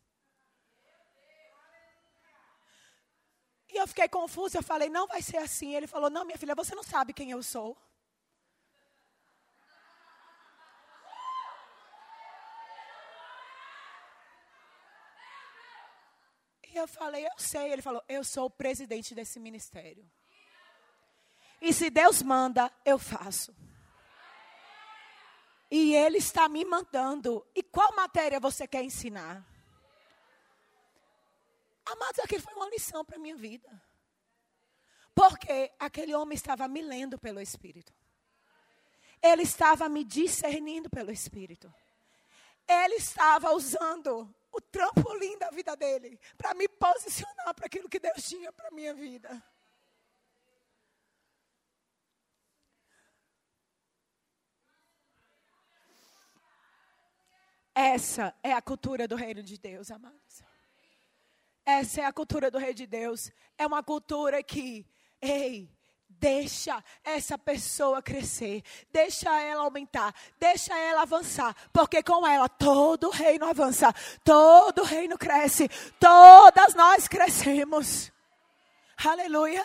E 3.69 3.77
eu 3.79 3.87
fiquei 3.89 4.09
confusa, 4.09 4.59
eu 4.59 4.63
falei: 4.63 4.89
não 4.89 5.07
vai 5.07 5.23
ser 5.23 5.39
assim. 5.39 5.75
Ele 5.75 5.87
falou: 5.87 6.11
não, 6.11 6.25
minha 6.25 6.39
filha, 6.39 6.55
você 6.55 6.75
não 6.75 6.83
sabe 6.83 7.13
quem 7.13 7.31
eu 7.31 7.43
sou. 7.43 7.77
E 16.73 16.77
eu 16.77 16.89
falei: 16.89 17.27
eu 17.27 17.39
sei. 17.39 17.73
Ele 17.73 17.83
falou: 17.83 18.03
eu 18.09 18.25
sou 18.25 18.47
o 18.47 18.51
presidente 18.51 19.15
desse 19.15 19.39
ministério. 19.39 20.11
E 21.61 21.73
se 21.73 21.91
Deus 21.91 22.23
manda, 22.23 22.73
eu 22.85 22.99
faço. 22.99 23.55
E 25.71 25.95
Ele 25.95 26.19
está 26.19 26.49
me 26.49 26.65
mandando. 26.65 27.47
E 27.55 27.63
qual 27.63 27.95
matéria 27.95 28.41
você 28.41 28.67
quer 28.67 28.83
ensinar? 28.83 29.47
Amados, 31.85 32.19
aquilo 32.21 32.43
foi 32.43 32.55
uma 32.55 32.69
lição 32.69 33.05
para 33.05 33.17
a 33.17 33.21
minha 33.21 33.37
vida. 33.37 33.83
Porque 35.15 35.71
aquele 35.79 36.15
homem 36.15 36.35
estava 36.35 36.67
me 36.67 36.81
lendo 36.81 37.19
pelo 37.19 37.41
Espírito. 37.41 37.93
Ele 39.23 39.43
estava 39.43 39.89
me 39.89 40.05
discernindo 40.05 40.89
pelo 40.91 41.11
Espírito. 41.11 41.73
Ele 42.67 42.95
estava 42.95 43.53
usando 43.53 44.35
o 44.53 44.61
trampolim 44.61 45.39
da 45.39 45.51
vida 45.51 45.75
dele 45.75 46.21
para 46.37 46.55
me 46.55 46.69
posicionar 46.69 47.55
para 47.55 47.67
aquilo 47.67 47.89
que 47.89 47.99
Deus 47.99 48.29
tinha 48.29 48.53
para 48.53 48.71
minha 48.71 48.95
vida. 48.95 49.43
Essa 57.75 58.35
é 58.43 58.53
a 58.53 58.61
cultura 58.61 59.09
do 59.09 59.17
reino 59.17 59.43
de 59.43 59.57
Deus, 59.59 59.91
amados. 59.91 60.43
Essa 61.65 62.03
é 62.03 62.05
a 62.05 62.13
cultura 62.13 62.51
do 62.51 62.59
reino 62.59 62.75
de 62.75 62.87
Deus. 62.87 63.31
É 63.57 63.67
uma 63.67 63.83
cultura 63.83 64.43
que, 64.43 64.87
ei, 65.21 65.71
deixa 66.23 66.83
essa 67.03 67.37
pessoa 67.37 68.01
crescer, 68.01 68.63
deixa 68.93 69.29
ela 69.43 69.65
aumentar, 69.65 70.15
deixa 70.39 70.73
ela 70.79 71.03
avançar, 71.03 71.53
porque 71.73 72.01
com 72.01 72.25
ela 72.25 72.49
todo 72.49 73.11
reino 73.11 73.45
avança, 73.45 73.93
todo 74.23 74.85
reino 74.85 75.19
cresce, 75.19 75.69
todas 75.99 76.77
nós 76.77 77.09
crescemos. 77.09 78.13
Aleluia. 79.05 79.65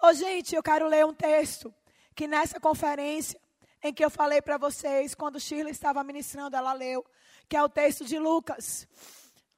Oh, 0.00 0.12
gente, 0.12 0.54
eu 0.54 0.62
quero 0.62 0.86
ler 0.86 1.04
um 1.04 1.12
texto 1.12 1.74
que 2.14 2.28
nessa 2.28 2.60
conferência 2.60 3.40
em 3.82 3.92
que 3.92 4.04
eu 4.04 4.10
falei 4.10 4.40
para 4.40 4.58
vocês, 4.58 5.12
quando 5.12 5.40
Shirley 5.40 5.72
estava 5.72 6.04
ministrando, 6.04 6.54
ela 6.54 6.72
leu 6.72 7.04
que 7.48 7.56
é 7.56 7.62
o 7.64 7.68
texto 7.68 8.04
de 8.04 8.16
Lucas. 8.16 8.86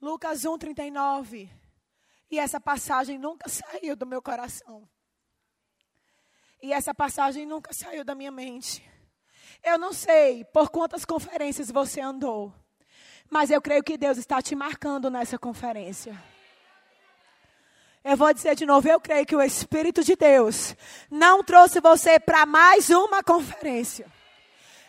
Lucas 0.01 0.47
1, 0.47 0.57
39. 0.57 1.51
E 2.31 2.39
essa 2.39 2.59
passagem 2.59 3.19
nunca 3.19 3.51
saiu 3.51 3.95
do 3.95 4.07
meu 4.07 4.23
coração. 4.23 4.89
E 6.63 6.73
essa 6.73 6.95
passagem 6.95 7.45
nunca 7.45 7.73
saiu 7.73 8.05
da 8.05 8.15
minha 8.15 8.31
mente. 8.31 8.89
Eu 9.65 9.77
não 9.77 9.93
sei 9.93 10.45
por 10.45 10.71
quantas 10.71 11.05
conferências 11.05 11.73
você 11.73 12.01
andou, 12.01 12.55
mas 13.29 13.51
eu 13.51 13.61
creio 13.61 13.83
que 13.83 13.99
Deus 13.99 14.17
está 14.17 14.41
te 14.41 14.55
marcando 14.55 15.11
nessa 15.11 15.37
conferência. 15.37 16.17
Eu 18.05 18.17
vou 18.17 18.33
dizer 18.33 18.55
de 18.55 18.65
novo, 18.65 18.89
eu 18.89 19.01
creio 19.01 19.27
que 19.27 19.35
o 19.35 19.43
Espírito 19.43 20.05
de 20.05 20.15
Deus 20.15 20.77
não 21.11 21.43
trouxe 21.43 21.81
você 21.81 22.21
para 22.21 22.47
mais 22.47 22.91
uma 22.91 23.25
conferência. 23.25 24.07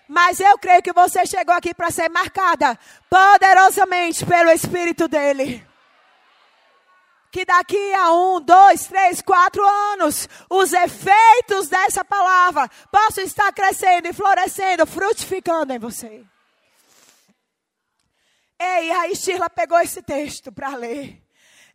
Mas 0.07 0.39
eu 0.39 0.57
creio 0.59 0.83
que 0.83 0.93
você 0.93 1.25
chegou 1.25 1.55
aqui 1.55 1.73
para 1.73 1.89
ser 1.89 2.09
marcada 2.09 2.77
poderosamente 3.09 4.23
pelo 4.25 4.51
Espírito 4.51 5.07
dele. 5.07 5.65
Que 7.33 7.43
daqui 7.45 7.93
a 7.95 8.13
um, 8.13 8.39
dois, 8.39 8.85
três, 8.85 9.19
quatro 9.19 9.65
anos, 9.65 10.29
os 10.47 10.71
efeitos 10.71 11.67
dessa 11.67 12.05
palavra 12.05 12.69
possam 12.91 13.23
estar 13.23 13.51
crescendo 13.51 14.07
e 14.07 14.13
florescendo, 14.13 14.85
frutificando 14.85 15.73
em 15.73 15.79
você. 15.79 16.23
Ei, 18.59 18.91
aí 18.91 19.15
Shirla 19.15 19.49
pegou 19.49 19.79
esse 19.79 20.03
texto 20.03 20.51
para 20.51 20.75
ler. 20.75 21.23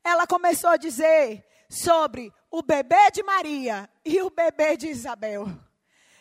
Ela 0.05 0.29
começou 0.29 0.71
a 0.71 0.77
dizer 0.77 1.45
sobre 1.69 2.33
o 2.49 2.63
bebê 2.63 3.11
de 3.13 3.25
Maria 3.25 3.91
e 4.05 4.23
o 4.23 4.31
bebê 4.31 4.77
de 4.77 4.87
Isabel. 4.87 5.49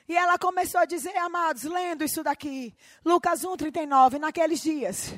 E 0.10 0.17
ela 0.17 0.39
começou 0.39 0.82
a 0.82 0.86
dizer, 0.86 1.15
amados, 1.15 1.62
lendo 1.62 2.04
isso 2.04 2.23
daqui, 2.23 2.76
Lucas 3.06 3.45
1, 3.45 3.56
39, 3.56 4.17
naqueles 4.17 4.62
dias. 4.62 5.13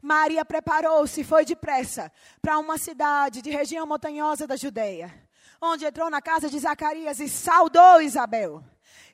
Maria 0.00 0.44
preparou-se 0.44 1.20
e 1.20 1.24
foi 1.24 1.44
depressa 1.44 2.12
para 2.40 2.58
uma 2.58 2.78
cidade 2.78 3.42
de 3.42 3.50
região 3.50 3.86
montanhosa 3.86 4.46
da 4.46 4.56
Judeia, 4.56 5.12
onde 5.60 5.84
entrou 5.84 6.08
na 6.08 6.22
casa 6.22 6.48
de 6.48 6.58
Zacarias 6.58 7.18
e 7.20 7.28
saudou 7.28 8.00
Isabel. 8.00 8.62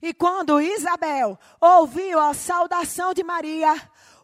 E 0.03 0.13
quando 0.13 0.61
Isabel 0.61 1.39
ouviu 1.61 2.21
a 2.21 2.35
saudação 2.35 3.15
de 3.15 3.23
Maria, 3.23 3.75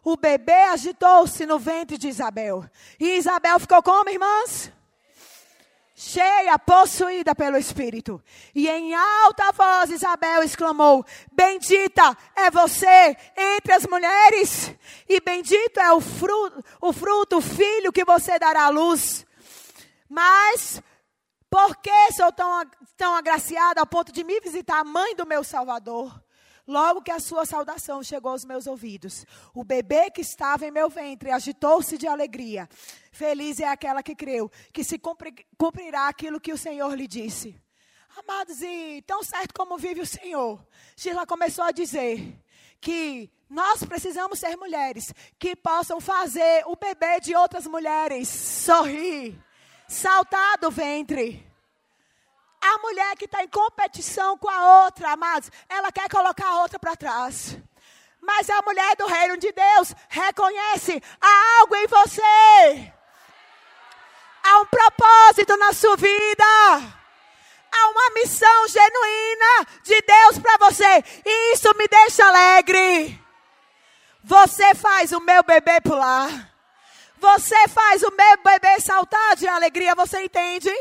o 0.03 0.15
bebê 0.15 0.63
agitou-se 0.65 1.45
no 1.45 1.57
ventre 1.57 1.97
de 1.97 2.07
Isabel. 2.07 2.63
E 2.99 3.17
Isabel 3.17 3.59
ficou 3.59 3.81
como, 3.81 4.09
irmãs? 4.09 4.71
Cheia, 6.01 6.57
possuída 6.57 7.35
pelo 7.35 7.57
Espírito. 7.57 8.21
E 8.55 8.67
em 8.67 8.95
alta 8.95 9.51
voz 9.51 9.91
Isabel 9.91 10.41
exclamou: 10.41 11.05
Bendita 11.31 12.17
é 12.35 12.49
você 12.49 13.15
entre 13.37 13.73
as 13.73 13.85
mulheres, 13.85 14.73
e 15.07 15.21
bendito 15.21 15.79
é 15.79 15.93
o 15.93 16.01
fruto, 16.01 16.65
o 16.81 16.91
fruto, 16.91 17.39
filho 17.39 17.91
que 17.91 18.03
você 18.03 18.39
dará 18.39 18.65
à 18.65 18.69
luz. 18.69 19.25
Mas 20.09 20.81
por 21.49 21.77
que 21.77 22.11
sou 22.13 22.31
tão, 22.31 22.65
tão 22.97 23.15
agraciada 23.15 23.79
ao 23.79 23.85
ponto 23.85 24.11
de 24.11 24.23
me 24.23 24.39
visitar 24.39 24.79
a 24.79 24.83
mãe 24.83 25.15
do 25.15 25.27
meu 25.27 25.43
Salvador? 25.43 26.19
Logo 26.67 27.01
que 27.01 27.11
a 27.11 27.19
sua 27.19 27.45
saudação 27.45 28.01
chegou 28.01 28.31
aos 28.31 28.45
meus 28.45 28.65
ouvidos, 28.65 29.25
o 29.53 29.63
bebê 29.63 30.09
que 30.09 30.21
estava 30.21 30.65
em 30.65 30.71
meu 30.71 30.89
ventre 30.89 31.29
agitou-se 31.29 31.97
de 31.97 32.07
alegria. 32.07 32.69
Feliz 33.11 33.59
é 33.59 33.67
aquela 33.67 34.01
que 34.01 34.15
creu, 34.15 34.49
que 34.73 34.83
se 34.83 34.97
cumprirá 35.57 36.07
aquilo 36.07 36.39
que 36.39 36.53
o 36.53 36.57
Senhor 36.57 36.95
lhe 36.95 37.07
disse. 37.07 37.61
Amados, 38.17 38.61
e 38.61 39.03
tão 39.05 39.21
certo 39.23 39.53
como 39.53 39.77
vive 39.77 40.01
o 40.01 40.05
Senhor, 40.05 40.65
Sheila 40.95 41.25
começou 41.25 41.63
a 41.63 41.71
dizer 41.71 42.41
que 42.79 43.29
nós 43.49 43.83
precisamos 43.83 44.39
ser 44.39 44.55
mulheres 44.55 45.13
que 45.37 45.55
possam 45.55 45.99
fazer 45.99 46.63
o 46.65 46.75
bebê 46.75 47.19
de 47.19 47.35
outras 47.35 47.67
mulheres 47.67 48.27
sorrir, 48.29 49.37
saltar 49.87 50.57
do 50.57 50.71
ventre. 50.71 51.45
A 52.61 52.77
mulher 52.79 53.17
que 53.17 53.25
está 53.25 53.43
em 53.43 53.47
competição 53.47 54.37
com 54.37 54.49
a 54.49 54.83
outra, 54.83 55.11
amados, 55.11 55.49
ela 55.67 55.91
quer 55.91 56.09
colocar 56.09 56.47
a 56.47 56.61
outra 56.61 56.79
para 56.79 56.95
trás. 56.95 57.57
Mas 58.21 58.49
a 58.49 58.61
mulher 58.61 58.95
do 58.95 59.07
reino 59.07 59.35
de 59.35 59.51
Deus 59.51 59.95
reconhece 60.07 61.01
há 61.19 61.59
algo 61.59 61.75
em 61.75 61.87
você. 61.87 62.93
Há 64.43 64.59
um 64.59 64.65
propósito 64.65 65.55
na 65.57 65.73
sua 65.73 65.95
vida. 65.95 66.45
Há 67.73 67.89
uma 67.89 68.09
missão 68.15 68.67
genuína 68.67 69.67
de 69.83 70.01
Deus 70.01 70.39
para 70.39 70.57
você. 70.57 71.03
E 71.25 71.53
isso 71.53 71.69
me 71.77 71.87
deixa 71.87 72.25
alegre. 72.25 73.19
Você 74.23 74.75
faz 74.75 75.11
o 75.11 75.19
meu 75.19 75.43
bebê 75.43 75.79
pular. 75.81 76.51
Você 77.17 77.67
faz 77.67 78.03
o 78.03 78.11
meu 78.11 78.37
bebê 78.43 78.79
saltar 78.79 79.35
de 79.35 79.47
alegria. 79.47 79.95
Você 79.95 80.21
entende? 80.23 80.71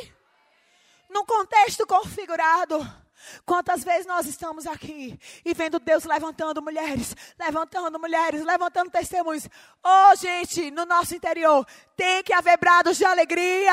num 1.11 1.25
contexto 1.25 1.87
configurado. 1.87 3.00
Quantas 3.45 3.85
vezes 3.85 4.07
nós 4.07 4.27
estamos 4.27 4.67
aqui 4.67 5.19
e 5.45 5.55
vendo 5.55 5.79
Deus 5.79 6.05
levantando 6.05 6.63
mulheres, 6.63 7.15
levantando 7.39 7.99
mulheres, 7.99 8.45
levantando 8.45 8.91
testemunhos. 8.91 9.49
Oh, 9.85 10.17
gente, 10.17 10.71
no 10.71 10.85
nosso 10.85 11.15
interior 11.15 11.67
tem 11.97 12.23
que 12.23 12.33
haver 12.33 12.59
brados 12.59 12.97
de 12.97 13.05
alegria. 13.05 13.73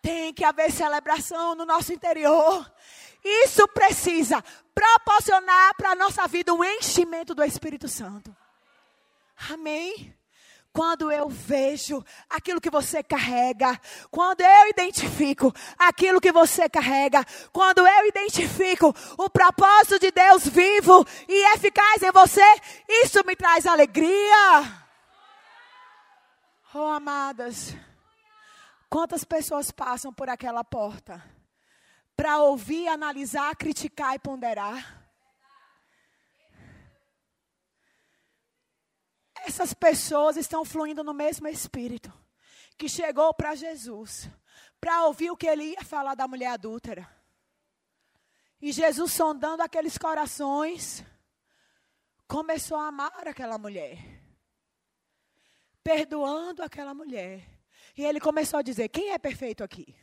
Tem 0.00 0.32
que 0.32 0.44
haver 0.44 0.70
celebração 0.70 1.54
no 1.54 1.66
nosso 1.66 1.92
interior. 1.92 2.70
Isso 3.24 3.66
precisa 3.68 4.42
proporcionar 4.74 5.74
para 5.74 5.90
a 5.90 5.94
nossa 5.94 6.26
vida 6.28 6.54
um 6.54 6.64
enchimento 6.64 7.34
do 7.34 7.42
Espírito 7.42 7.88
Santo. 7.88 8.34
Amém? 9.50 10.14
Quando 10.78 11.10
eu 11.10 11.28
vejo 11.28 12.04
aquilo 12.30 12.60
que 12.60 12.70
você 12.70 13.02
carrega, 13.02 13.76
quando 14.12 14.42
eu 14.42 14.68
identifico 14.68 15.52
aquilo 15.76 16.20
que 16.20 16.30
você 16.30 16.68
carrega, 16.68 17.24
quando 17.52 17.84
eu 17.84 18.06
identifico 18.06 18.94
o 19.18 19.28
propósito 19.28 19.98
de 19.98 20.12
Deus 20.12 20.46
vivo 20.46 21.04
e 21.26 21.56
eficaz 21.56 22.00
em 22.00 22.12
você, 22.12 22.44
isso 22.88 23.26
me 23.26 23.34
traz 23.34 23.66
alegria. 23.66 24.84
Oh, 26.72 26.86
amadas, 26.86 27.74
quantas 28.88 29.24
pessoas 29.24 29.72
passam 29.72 30.12
por 30.12 30.28
aquela 30.28 30.62
porta 30.62 31.20
para 32.16 32.38
ouvir, 32.38 32.86
analisar, 32.86 33.56
criticar 33.56 34.14
e 34.14 34.20
ponderar? 34.20 34.97
Essas 39.48 39.72
pessoas 39.72 40.36
estão 40.36 40.62
fluindo 40.62 41.02
no 41.02 41.14
mesmo 41.14 41.48
espírito 41.48 42.12
que 42.76 42.86
chegou 42.86 43.32
para 43.32 43.54
Jesus, 43.54 44.28
para 44.78 45.06
ouvir 45.06 45.30
o 45.30 45.36
que 45.38 45.46
ele 45.46 45.72
ia 45.72 45.82
falar 45.82 46.14
da 46.14 46.28
mulher 46.28 46.48
adúltera. 46.48 47.08
E 48.60 48.72
Jesus, 48.72 49.10
sondando 49.10 49.62
aqueles 49.62 49.96
corações, 49.96 51.02
começou 52.26 52.76
a 52.76 52.88
amar 52.88 53.26
aquela 53.26 53.56
mulher, 53.56 53.96
perdoando 55.82 56.62
aquela 56.62 56.92
mulher. 56.92 57.42
E 57.96 58.04
ele 58.04 58.20
começou 58.20 58.58
a 58.58 58.62
dizer: 58.62 58.90
Quem 58.90 59.12
é 59.12 59.18
perfeito 59.18 59.64
aqui? 59.64 59.96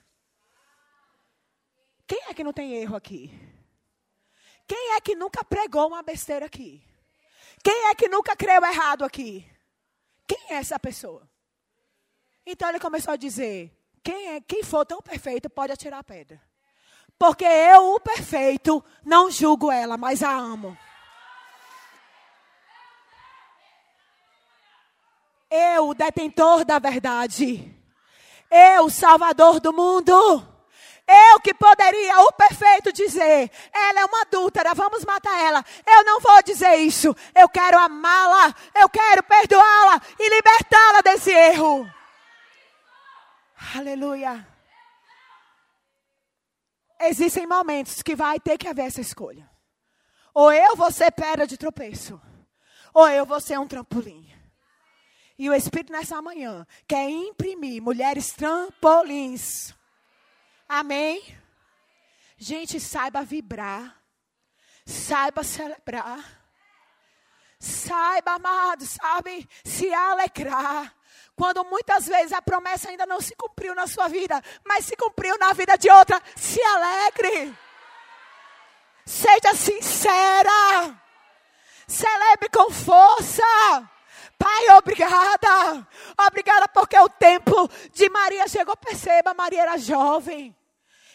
Quem 2.08 2.24
é 2.30 2.34
que 2.34 2.44
não 2.44 2.52
tem 2.52 2.74
erro 2.74 2.96
aqui? 2.96 3.30
Quem 4.68 4.94
é 4.94 5.02
que 5.02 5.14
nunca 5.14 5.44
pregou 5.44 5.88
uma 5.90 6.02
besteira 6.02 6.48
aqui? 6.48 6.95
Quem 7.66 7.88
é 7.88 7.96
que 7.96 8.08
nunca 8.08 8.36
creu 8.36 8.64
errado 8.64 9.04
aqui? 9.04 9.44
Quem 10.28 10.52
é 10.52 10.58
essa 10.58 10.78
pessoa? 10.78 11.28
Então 12.46 12.70
ele 12.70 12.80
começou 12.80 13.12
a 13.12 13.18
dizer: 13.18 13.76
quem, 14.04 14.36
é, 14.36 14.42
quem 14.42 14.62
for 14.62 14.86
tão 14.86 15.02
perfeito 15.02 15.50
pode 15.50 15.72
atirar 15.74 16.00
a 16.00 16.04
pedra. 16.04 16.40
Porque 17.18 17.44
eu, 17.44 17.96
o 17.96 18.00
perfeito, 18.00 18.86
não 19.04 19.32
julgo 19.32 19.72
ela, 19.72 19.98
mas 19.98 20.22
a 20.22 20.30
amo. 20.30 20.78
Eu, 25.50 25.90
o 25.90 25.96
detentor 25.96 26.64
da 26.66 26.78
verdade. 26.78 27.76
Eu, 28.52 28.86
o 28.86 28.92
salvador 28.92 29.60
do 29.60 29.74
mundo. 29.74 30.55
Eu 31.08 31.40
que 31.40 31.54
poderia, 31.54 32.20
o 32.22 32.32
perfeito, 32.32 32.92
dizer: 32.92 33.52
ela 33.72 34.00
é 34.02 34.06
uma 34.06 34.22
adúltera, 34.22 34.74
vamos 34.74 35.06
matar 35.06 35.38
ela. 35.40 35.64
Eu 35.86 36.04
não 36.04 36.20
vou 36.20 36.42
dizer 36.42 36.76
isso. 36.78 37.16
Eu 37.36 37.48
quero 37.48 37.78
amá-la, 37.78 38.54
eu 38.74 38.90
quero 38.90 39.22
perdoá-la 39.22 40.02
e 40.20 40.30
libertá-la 40.30 41.02
desse 41.02 41.32
erro. 41.32 41.88
Aleluia. 43.76 44.48
Existem 47.02 47.46
momentos 47.46 48.02
que 48.02 48.16
vai 48.16 48.40
ter 48.40 48.58
que 48.58 48.68
haver 48.68 48.88
essa 48.88 49.02
escolha. 49.02 49.48
Ou 50.34 50.52
eu 50.52 50.76
vou 50.76 50.92
ser 50.92 51.12
pedra 51.12 51.46
de 51.46 51.56
tropeço, 51.56 52.20
ou 52.94 53.08
eu 53.08 53.26
vou 53.26 53.40
ser 53.40 53.60
um 53.60 53.68
trampolim. 53.68 54.28
E 55.38 55.50
o 55.50 55.54
Espírito 55.54 55.92
nessa 55.92 56.22
manhã 56.22 56.66
quer 56.88 57.10
imprimir 57.10 57.82
mulheres 57.82 58.32
trampolins 58.32 59.76
Amém? 60.68 61.24
Gente, 62.38 62.80
saiba 62.80 63.24
vibrar. 63.24 64.02
Saiba 64.86 65.44
celebrar. 65.44 66.24
Saiba, 67.60 68.34
amado, 68.34 68.86
sabe, 68.86 69.48
se 69.64 69.92
alegrar. 69.94 70.94
Quando 71.36 71.64
muitas 71.66 72.06
vezes 72.06 72.34
a 72.34 72.42
promessa 72.42 72.90
ainda 72.90 73.06
não 73.06 73.20
se 73.20 73.36
cumpriu 73.36 73.74
na 73.74 73.88
sua 73.88 74.08
vida, 74.08 74.42
mas 74.64 74.86
se 74.86 74.96
cumpriu 74.96 75.38
na 75.38 75.54
vida 75.54 75.78
de 75.78 75.90
outra, 75.90 76.22
se 76.36 76.62
alegre. 76.62 77.56
Seja 79.06 79.54
sincera. 79.54 81.00
Celebre 81.88 82.50
com 82.50 82.72
força. 82.72 83.44
Pai, 84.38 84.70
obrigada. 84.78 85.88
Obrigada 86.28 86.68
porque 86.68 86.98
o 86.98 87.10
tempo 87.10 87.70
de 87.92 88.10
Maria 88.10 88.48
chegou. 88.48 88.76
Perceba, 88.78 89.34
Maria 89.34 89.62
era 89.62 89.78
jovem. 89.78 90.56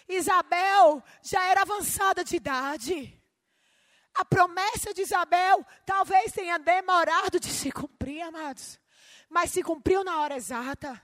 Isabel 0.09 1.03
já 1.23 1.45
era 1.47 1.63
avançada 1.63 2.25
de 2.25 2.37
idade. 2.37 3.21
A 4.15 4.25
promessa 4.25 4.93
de 4.93 5.03
Isabel 5.03 5.65
talvez 5.87 6.33
tenha 6.33 6.59
demorado 6.59 7.39
de 7.39 7.49
se 7.49 7.71
cumprir, 7.71 8.23
amados. 8.23 8.81
Mas 9.29 9.51
se 9.51 9.63
cumpriu 9.63 10.03
na 10.03 10.21
hora 10.21 10.37
exata. 10.37 11.01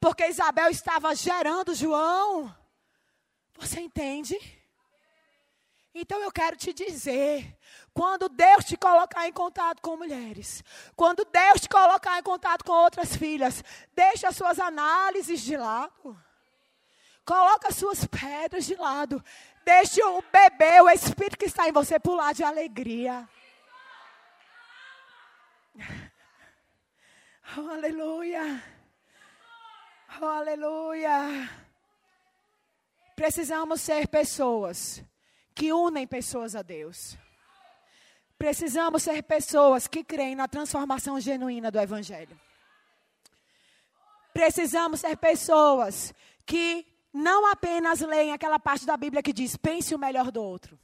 Porque 0.00 0.26
Isabel 0.26 0.70
estava 0.70 1.14
gerando 1.14 1.74
João. 1.74 2.54
Você 3.58 3.80
entende? 3.80 4.36
Então 5.94 6.20
eu 6.20 6.30
quero 6.30 6.56
te 6.56 6.72
dizer: 6.72 7.58
quando 7.96 8.28
Deus 8.28 8.66
te 8.66 8.76
colocar 8.76 9.26
em 9.26 9.32
contato 9.32 9.80
com 9.80 9.96
mulheres, 9.96 10.62
quando 10.94 11.24
Deus 11.24 11.62
te 11.62 11.68
colocar 11.68 12.18
em 12.18 12.22
contato 12.22 12.62
com 12.62 12.72
outras 12.72 13.16
filhas, 13.16 13.64
deixe 13.94 14.26
as 14.26 14.36
suas 14.36 14.60
análises 14.60 15.40
de 15.40 15.56
lado. 15.56 16.14
Coloca 17.24 17.68
as 17.68 17.76
suas 17.76 18.04
pedras 18.04 18.66
de 18.66 18.74
lado. 18.74 19.24
Deixe 19.64 20.02
o 20.02 20.22
bebê, 20.30 20.78
o 20.82 20.90
espírito 20.90 21.38
que 21.38 21.46
está 21.46 21.70
em 21.70 21.72
você 21.72 21.98
pular 21.98 22.34
de 22.34 22.44
alegria. 22.44 23.26
Oh, 27.56 27.70
aleluia. 27.70 28.60
Oh, 30.20 30.24
aleluia. 30.24 31.48
Precisamos 33.14 33.80
ser 33.80 34.08
pessoas 34.08 35.00
que 35.54 35.72
unem 35.72 36.08
pessoas 36.08 36.56
a 36.56 36.62
Deus. 36.62 37.16
Precisamos 38.38 39.02
ser 39.02 39.22
pessoas 39.22 39.86
que 39.86 40.04
creem 40.04 40.36
na 40.36 40.46
transformação 40.46 41.18
genuína 41.18 41.70
do 41.70 41.80
Evangelho. 41.80 42.38
Precisamos 44.32 45.00
ser 45.00 45.16
pessoas 45.16 46.12
que 46.44 46.86
não 47.12 47.50
apenas 47.50 48.00
leem 48.00 48.32
aquela 48.32 48.58
parte 48.58 48.84
da 48.84 48.96
Bíblia 48.96 49.22
que 49.22 49.32
diz: 49.32 49.56
pense 49.56 49.94
o 49.94 49.98
melhor 49.98 50.30
do 50.30 50.42
outro. 50.42 50.78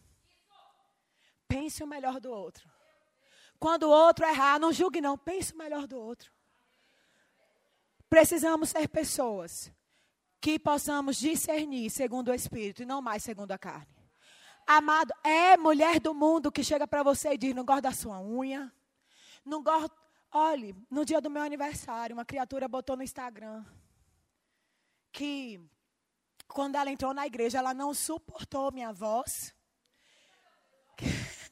Pense 1.46 1.84
o 1.84 1.86
melhor 1.86 2.18
do 2.18 2.32
outro. 2.32 2.66
Quando 3.58 3.82
o 3.82 3.90
outro 3.90 4.24
errar, 4.24 4.58
não 4.58 4.72
julgue, 4.72 5.02
não. 5.02 5.18
Pense 5.18 5.52
o 5.52 5.58
melhor 5.58 5.86
do 5.86 6.00
outro. 6.00 6.32
Precisamos 8.08 8.70
ser 8.70 8.88
pessoas 8.88 9.70
que 10.40 10.58
possamos 10.58 11.16
discernir 11.18 11.90
segundo 11.90 12.28
o 12.28 12.34
Espírito 12.34 12.82
e 12.82 12.86
não 12.86 13.02
mais 13.02 13.22
segundo 13.22 13.52
a 13.52 13.58
carne. 13.58 13.91
Amado, 14.66 15.12
é 15.24 15.56
mulher 15.56 16.00
do 16.00 16.14
mundo 16.14 16.52
que 16.52 16.64
chega 16.64 16.86
para 16.86 17.02
você 17.02 17.34
e 17.34 17.38
diz: 17.38 17.54
não 17.54 17.64
gosto 17.64 17.82
da 17.82 17.92
sua 17.92 18.20
unha. 18.20 18.72
Não 19.44 19.62
gosto. 19.62 19.94
Olhe, 20.32 20.74
no 20.90 21.04
dia 21.04 21.20
do 21.20 21.28
meu 21.28 21.42
aniversário, 21.42 22.14
uma 22.14 22.24
criatura 22.24 22.66
botou 22.66 22.96
no 22.96 23.02
Instagram 23.02 23.64
que 25.12 25.60
quando 26.48 26.76
ela 26.76 26.90
entrou 26.90 27.12
na 27.12 27.26
igreja, 27.26 27.58
ela 27.58 27.74
não 27.74 27.92
suportou 27.92 28.72
minha 28.72 28.92
voz. 28.92 29.54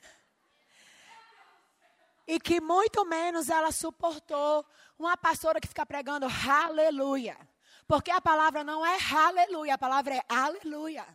e 2.26 2.40
que 2.40 2.60
muito 2.60 3.04
menos 3.04 3.48
ela 3.48 3.70
suportou 3.70 4.64
uma 4.98 5.16
pastora 5.16 5.60
que 5.60 5.68
fica 5.68 5.84
pregando 5.84 6.26
aleluia. 6.26 7.36
Porque 7.86 8.10
a 8.10 8.20
palavra 8.20 8.62
não 8.64 8.84
é 8.84 8.98
aleluia, 9.12 9.74
a 9.74 9.78
palavra 9.78 10.14
é 10.14 10.22
aleluia. 10.28 11.06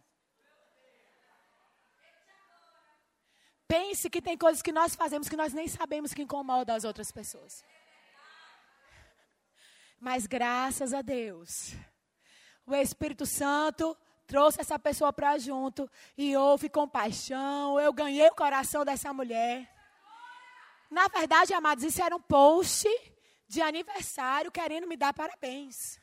Pense 3.68 4.10
que 4.10 4.22
tem 4.22 4.38
coisas 4.38 4.62
que 4.62 4.72
nós 4.72 4.96
fazemos 4.96 5.28
que 5.28 5.36
nós 5.36 5.54
nem 5.54 5.68
sabemos 5.68 6.14
que 6.14 6.22
incomodam 6.22 6.76
as 6.76 6.84
outras 6.84 7.12
pessoas. 7.12 7.64
Mas 10.00 10.28
graças 10.28 10.94
a 10.94 11.02
Deus, 11.02 11.74
o 12.66 12.76
Espírito 12.76 13.26
Santo 13.26 13.98
trouxe 14.28 14.62
essa 14.62 14.78
pessoa 14.78 15.12
para 15.12 15.38
junto 15.38 15.90
e 16.18 16.36
houve 16.36 16.70
compaixão. 16.70 17.80
Eu 17.80 17.92
ganhei 17.92 18.28
o 18.28 18.36
coração 18.36 18.86
dessa 18.86 19.12
mulher. 19.14 19.68
Na 20.90 21.08
verdade, 21.08 21.54
amados, 21.54 21.84
isso 21.84 22.04
era 22.04 22.16
um 22.16 22.22
post 22.22 22.88
de 23.48 23.62
aniversário 23.62 24.52
querendo 24.52 24.88
me 24.88 24.96
dar 24.96 25.14
parabéns. 25.14 26.00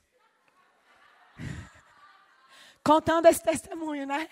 Contando 2.85 3.27
esse 3.27 3.43
testemunho, 3.43 4.07
né? 4.07 4.29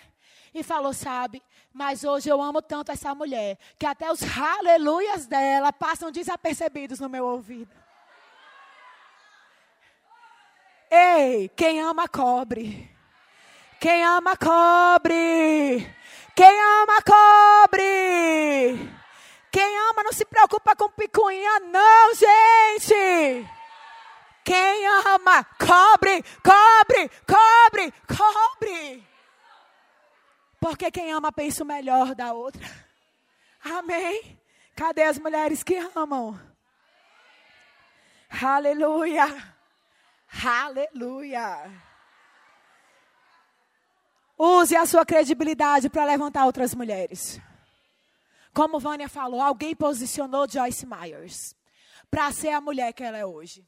E 0.53 0.63
falou, 0.63 0.93
sabe, 0.93 1.41
mas 1.73 2.03
hoje 2.03 2.27
eu 2.27 2.41
amo 2.41 2.61
tanto 2.61 2.91
essa 2.91 3.15
mulher 3.15 3.57
que 3.79 3.85
até 3.85 4.11
os 4.11 4.21
aleluias 4.37 5.25
dela 5.25 5.71
passam 5.71 6.11
desapercebidos 6.11 6.99
no 6.99 7.07
meu 7.07 7.25
ouvido. 7.25 7.73
Ei, 10.89 11.47
quem 11.55 11.79
ama 11.79 12.05
cobre. 12.09 12.93
Quem 13.79 14.03
ama 14.03 14.35
cobre. 14.35 15.89
Quem 16.35 16.61
ama 16.61 17.01
cobre. 17.01 18.91
Quem 19.49 19.79
ama 19.89 20.03
não 20.03 20.11
se 20.11 20.25
preocupa 20.25 20.75
com 20.75 20.89
picuinha, 20.89 21.59
não, 21.61 22.13
gente. 22.13 23.49
Quem 24.43 24.87
ama, 24.87 25.43
cobre, 25.57 26.23
cobre, 26.43 27.09
cobre, 27.25 27.93
cobre. 28.07 29.10
Porque 30.61 30.91
quem 30.91 31.11
ama 31.11 31.31
pensa 31.31 31.63
o 31.63 31.65
melhor 31.65 32.13
da 32.13 32.33
outra. 32.33 32.61
Amém? 33.63 34.39
Cadê 34.75 35.01
as 35.01 35.17
mulheres 35.17 35.63
que 35.63 35.75
amam? 35.95 36.39
Aleluia. 38.29 39.25
Aleluia. 40.45 41.67
Use 44.37 44.75
a 44.75 44.85
sua 44.85 45.03
credibilidade 45.03 45.89
para 45.89 46.05
levantar 46.05 46.45
outras 46.45 46.75
mulheres. 46.75 47.41
Como 48.53 48.79
Vânia 48.79 49.09
falou, 49.09 49.41
alguém 49.41 49.75
posicionou 49.75 50.47
Joyce 50.47 50.85
Myers 50.85 51.55
para 52.09 52.31
ser 52.31 52.49
a 52.49 52.61
mulher 52.61 52.93
que 52.93 53.03
ela 53.03 53.17
é 53.17 53.25
hoje. 53.25 53.67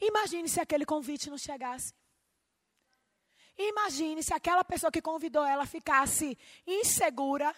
Imagine 0.00 0.48
se 0.48 0.58
aquele 0.58 0.86
convite 0.86 1.28
não 1.28 1.36
chegasse. 1.36 1.92
Imagine 3.58 4.22
se 4.22 4.34
aquela 4.34 4.62
pessoa 4.62 4.90
que 4.90 5.00
convidou 5.00 5.44
ela 5.44 5.64
ficasse 5.64 6.36
insegura 6.66 7.54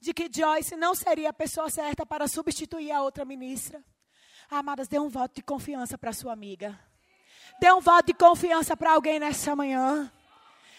de 0.00 0.14
que 0.14 0.30
Joyce 0.32 0.76
não 0.76 0.94
seria 0.94 1.30
a 1.30 1.32
pessoa 1.32 1.68
certa 1.68 2.06
para 2.06 2.28
substituir 2.28 2.90
a 2.92 3.02
outra 3.02 3.24
ministra. 3.24 3.82
Amadas, 4.50 4.88
dê 4.88 4.98
um 4.98 5.08
voto 5.08 5.34
de 5.34 5.42
confiança 5.42 5.98
para 5.98 6.12
sua 6.12 6.32
amiga. 6.32 6.78
Dê 7.60 7.70
um 7.72 7.80
voto 7.80 8.06
de 8.06 8.14
confiança 8.14 8.76
para 8.76 8.92
alguém 8.92 9.18
nessa 9.18 9.54
manhã. 9.54 10.10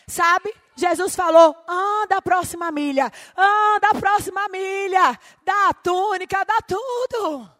Sabe? 0.07 0.53
Jesus 0.75 1.15
falou: 1.15 1.55
anda 1.67 2.17
a 2.17 2.21
próxima 2.21 2.71
milha, 2.71 3.11
anda 3.37 3.89
a 3.89 3.99
próxima 3.99 4.47
milha, 4.47 5.19
dá 5.43 5.69
a 5.69 5.73
túnica, 5.73 6.43
dá 6.43 6.57
tudo. 6.61 7.51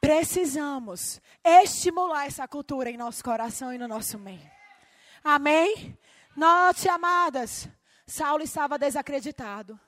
Precisamos 0.00 1.20
estimular 1.42 2.26
essa 2.26 2.46
cultura 2.46 2.90
em 2.90 2.96
nosso 2.96 3.24
coração 3.24 3.72
e 3.72 3.78
no 3.78 3.88
nosso 3.88 4.18
meio. 4.18 4.61
Amém? 5.24 5.96
Note, 6.34 6.88
amadas, 6.88 7.68
Saulo 8.06 8.42
estava 8.42 8.78
desacreditado. 8.78 9.78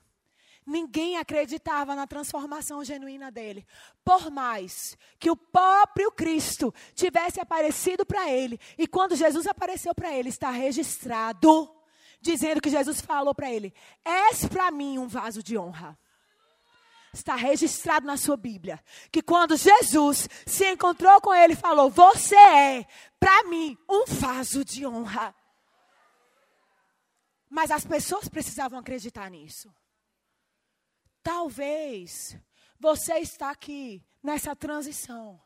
Ninguém 0.66 1.18
acreditava 1.18 1.94
na 1.94 2.06
transformação 2.06 2.82
genuína 2.82 3.30
dele. 3.30 3.66
Por 4.02 4.30
mais 4.30 4.96
que 5.18 5.30
o 5.30 5.36
próprio 5.36 6.10
Cristo 6.10 6.72
tivesse 6.94 7.38
aparecido 7.38 8.06
para 8.06 8.30
ele, 8.30 8.58
e 8.78 8.86
quando 8.86 9.14
Jesus 9.14 9.46
apareceu 9.46 9.94
para 9.94 10.12
ele, 10.14 10.30
está 10.30 10.50
registrado, 10.50 11.70
dizendo 12.20 12.62
que 12.62 12.70
Jesus 12.70 13.00
falou 13.02 13.34
para 13.34 13.50
ele: 13.50 13.74
És 14.02 14.46
para 14.46 14.70
mim 14.70 14.98
um 14.98 15.06
vaso 15.06 15.42
de 15.42 15.58
honra. 15.58 15.98
Está 17.14 17.36
registrado 17.36 18.04
na 18.04 18.16
sua 18.16 18.36
Bíblia 18.36 18.82
que 19.12 19.22
quando 19.22 19.56
Jesus 19.56 20.28
se 20.44 20.72
encontrou 20.72 21.20
com 21.20 21.32
ele, 21.32 21.54
falou: 21.54 21.88
Você 21.88 22.34
é 22.34 22.84
para 23.20 23.44
mim 23.44 23.78
um 23.88 24.04
vaso 24.04 24.64
de 24.64 24.84
honra. 24.84 25.32
Mas 27.48 27.70
as 27.70 27.84
pessoas 27.84 28.28
precisavam 28.28 28.80
acreditar 28.80 29.30
nisso. 29.30 29.72
Talvez 31.22 32.36
você 32.80 33.14
está 33.20 33.50
aqui 33.50 34.04
nessa 34.20 34.56
transição. 34.56 35.40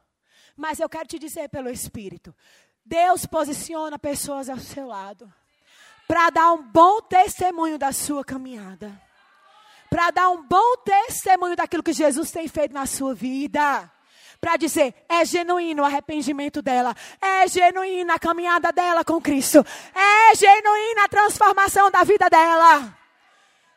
Mas 0.57 0.81
eu 0.81 0.89
quero 0.89 1.07
te 1.07 1.19
dizer 1.19 1.51
pelo 1.51 1.69
Espírito: 1.69 2.35
Deus 2.83 3.27
posiciona 3.27 3.99
pessoas 3.99 4.49
ao 4.49 4.59
seu 4.59 4.87
lado 4.87 5.31
para 6.07 6.31
dar 6.31 6.53
um 6.53 6.63
bom 6.63 7.03
testemunho 7.03 7.79
da 7.79 7.93
sua 7.93 8.25
caminhada. 8.25 9.08
Para 9.91 10.11
dar 10.11 10.31
um 10.31 10.43
bom 10.43 10.77
testemunho 10.85 11.57
daquilo 11.57 11.83
que 11.83 11.93
Jesus 11.93 12.31
tem 12.31 12.47
feito 12.49 12.73
na 12.73 12.87
sua 12.87 13.15
vida. 13.15 13.91
Para 14.41 14.57
dizer, 14.57 14.95
é 15.09 15.25
genuíno 15.25 15.83
o 15.83 15.87
arrependimento 15.87 16.63
dela, 16.63 16.95
é 17.21 17.49
genuína 17.49 18.15
a 18.15 18.19
caminhada 18.21 18.71
dela 18.71 19.05
com 19.05 19.21
Cristo, 19.21 19.67
é 19.93 20.35
genuína 20.37 21.05
a 21.05 21.09
transformação 21.09 21.91
da 21.91 22.05
vida 22.05 22.31
dela. 22.31 22.97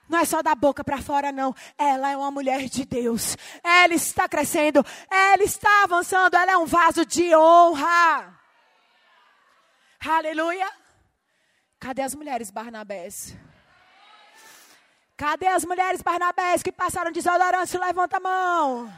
Não 0.08 0.20
é 0.20 0.26
só 0.26 0.44
da 0.44 0.54
boca 0.54 0.84
para 0.84 1.02
fora, 1.02 1.32
não. 1.32 1.56
Ela 1.78 2.12
é 2.12 2.18
uma 2.18 2.30
mulher 2.30 2.68
de 2.68 2.84
Deus. 2.84 3.38
Ela 3.64 3.94
está 3.94 4.28
crescendo. 4.28 4.86
Ela 5.10 5.42
está 5.42 5.84
avançando. 5.86 6.36
Ela 6.36 6.52
é 6.52 6.58
um 6.58 6.66
vaso 6.66 7.06
de 7.06 7.34
honra. 7.34 8.38
Aleluia. 10.06 10.70
Cadê 11.80 12.02
as 12.02 12.14
mulheres 12.14 12.52
Barnabés? 12.52 13.38
Cadê 15.22 15.46
as 15.50 15.64
mulheres 15.64 16.02
Barnabés 16.02 16.64
que 16.64 16.72
passaram 16.72 17.12
desodorante? 17.12 17.78
Levanta 17.78 18.18
a 18.18 18.20
mão. 18.20 18.92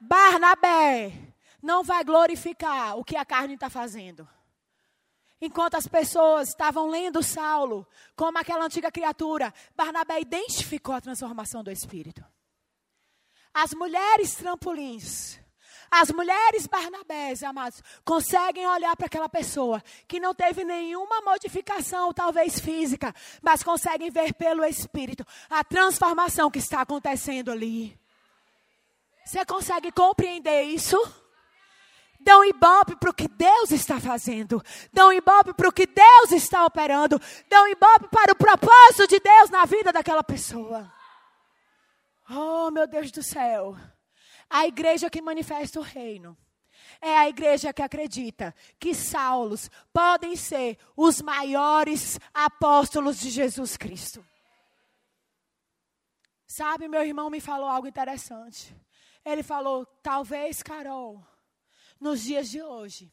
Barnabé 0.00 1.12
não 1.62 1.84
vai 1.84 2.02
glorificar 2.02 2.98
o 2.98 3.04
que 3.04 3.16
a 3.16 3.24
carne 3.24 3.54
está 3.54 3.70
fazendo. 3.70 4.28
Enquanto 5.40 5.76
as 5.76 5.86
pessoas 5.86 6.48
estavam 6.48 6.90
lendo 6.90 7.22
Saulo 7.22 7.86
como 8.16 8.36
aquela 8.36 8.64
antiga 8.64 8.90
criatura, 8.90 9.54
Barnabé 9.76 10.20
identificou 10.20 10.92
a 10.92 11.00
transformação 11.00 11.62
do 11.62 11.70
Espírito. 11.70 12.24
As 13.54 13.72
mulheres 13.74 14.34
trampolins, 14.34 15.38
as 16.00 16.10
mulheres 16.10 16.66
Barnabés, 16.66 17.44
amados, 17.44 17.80
conseguem 18.04 18.66
olhar 18.66 18.96
para 18.96 19.06
aquela 19.06 19.28
pessoa 19.28 19.82
que 20.08 20.18
não 20.18 20.34
teve 20.34 20.64
nenhuma 20.64 21.20
modificação, 21.20 22.12
talvez 22.12 22.58
física, 22.58 23.14
mas 23.40 23.62
conseguem 23.62 24.10
ver 24.10 24.34
pelo 24.34 24.64
Espírito 24.64 25.24
a 25.48 25.62
transformação 25.62 26.50
que 26.50 26.58
está 26.58 26.80
acontecendo 26.80 27.52
ali. 27.52 27.96
Você 29.24 29.44
consegue 29.44 29.92
compreender 29.92 30.64
isso? 30.64 31.00
Dão 32.18 32.44
ibope 32.44 32.96
para 32.96 33.10
o 33.10 33.14
que 33.14 33.28
Deus 33.28 33.70
está 33.70 34.00
fazendo. 34.00 34.60
Dão 34.92 35.12
ibope 35.12 35.54
para 35.54 35.68
o 35.68 35.72
que 35.72 35.86
Deus 35.86 36.32
está 36.32 36.66
operando. 36.66 37.20
Dão 37.48 37.68
ibope 37.68 38.08
para 38.08 38.32
o 38.32 38.36
propósito 38.36 39.06
de 39.06 39.20
Deus 39.20 39.48
na 39.50 39.64
vida 39.64 39.92
daquela 39.92 40.24
pessoa. 40.24 40.90
Oh, 42.28 42.70
meu 42.70 42.86
Deus 42.86 43.12
do 43.12 43.22
céu. 43.22 43.76
A 44.48 44.66
igreja 44.66 45.10
que 45.10 45.22
manifesta 45.22 45.80
o 45.80 45.82
reino 45.82 46.36
é 47.00 47.16
a 47.16 47.28
igreja 47.28 47.72
que 47.72 47.82
acredita 47.82 48.54
que 48.78 48.94
Saulos 48.94 49.70
podem 49.92 50.36
ser 50.36 50.78
os 50.96 51.20
maiores 51.20 52.18
apóstolos 52.32 53.18
de 53.18 53.30
Jesus 53.30 53.76
Cristo. 53.76 54.24
Sabe, 56.46 56.88
meu 56.88 57.02
irmão 57.02 57.28
me 57.30 57.40
falou 57.40 57.68
algo 57.68 57.88
interessante. 57.88 58.74
Ele 59.24 59.42
falou: 59.42 59.84
talvez, 60.02 60.62
Carol, 60.62 61.24
nos 61.98 62.22
dias 62.22 62.48
de 62.48 62.62
hoje, 62.62 63.12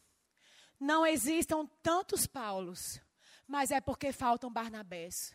não 0.78 1.06
existam 1.06 1.66
tantos 1.82 2.26
Paulos, 2.26 3.00
mas 3.46 3.70
é 3.70 3.80
porque 3.80 4.12
faltam 4.12 4.52
Barnabés. 4.52 5.34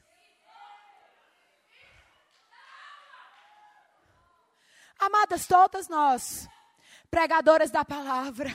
Amadas, 5.00 5.46
todas 5.46 5.88
nós, 5.88 6.50
pregadoras 7.10 7.72
da 7.72 7.86
palavra, 7.86 8.52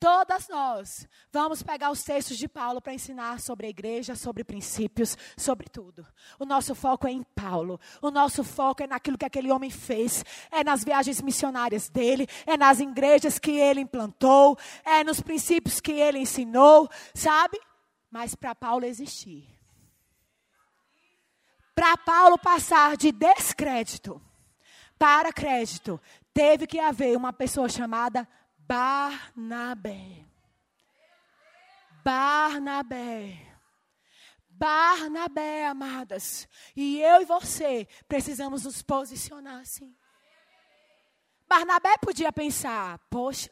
Todas 0.00 0.48
nós 0.48 1.08
vamos 1.32 1.60
pegar 1.60 1.90
os 1.90 2.04
textos 2.04 2.38
de 2.38 2.46
Paulo 2.46 2.80
para 2.80 2.94
ensinar 2.94 3.40
sobre 3.40 3.66
a 3.66 3.70
igreja, 3.70 4.14
sobre 4.14 4.44
princípios, 4.44 5.16
sobre 5.36 5.68
tudo. 5.68 6.06
O 6.38 6.44
nosso 6.44 6.72
foco 6.72 7.08
é 7.08 7.10
em 7.10 7.24
Paulo. 7.34 7.80
O 8.00 8.08
nosso 8.08 8.44
foco 8.44 8.84
é 8.84 8.86
naquilo 8.86 9.18
que 9.18 9.24
aquele 9.24 9.50
homem 9.50 9.70
fez. 9.70 10.24
É 10.52 10.62
nas 10.62 10.84
viagens 10.84 11.20
missionárias 11.20 11.88
dele, 11.88 12.28
é 12.46 12.56
nas 12.56 12.78
igrejas 12.78 13.40
que 13.40 13.50
ele 13.50 13.80
implantou, 13.80 14.56
é 14.84 15.02
nos 15.02 15.20
princípios 15.20 15.80
que 15.80 15.90
ele 15.90 16.20
ensinou, 16.20 16.88
sabe? 17.12 17.60
Mas 18.08 18.36
para 18.36 18.54
Paulo 18.54 18.84
existir, 18.84 19.48
para 21.74 21.96
Paulo 21.96 22.38
passar 22.38 22.96
de 22.96 23.10
descrédito 23.10 24.22
para 24.98 25.32
crédito, 25.32 26.00
teve 26.34 26.66
que 26.66 26.78
haver 26.78 27.16
uma 27.16 27.32
pessoa 27.32 27.68
chamada 27.68 28.28
Barnabé. 28.58 30.24
Barnabé. 32.04 33.46
Barnabé, 34.48 35.66
amadas. 35.66 36.48
E 36.74 37.00
eu 37.00 37.22
e 37.22 37.24
você 37.24 37.86
precisamos 38.08 38.64
nos 38.64 38.82
posicionar 38.82 39.60
assim. 39.60 39.96
Barnabé 41.48 41.96
podia 41.98 42.32
pensar: 42.32 42.98
poxa, 43.08 43.50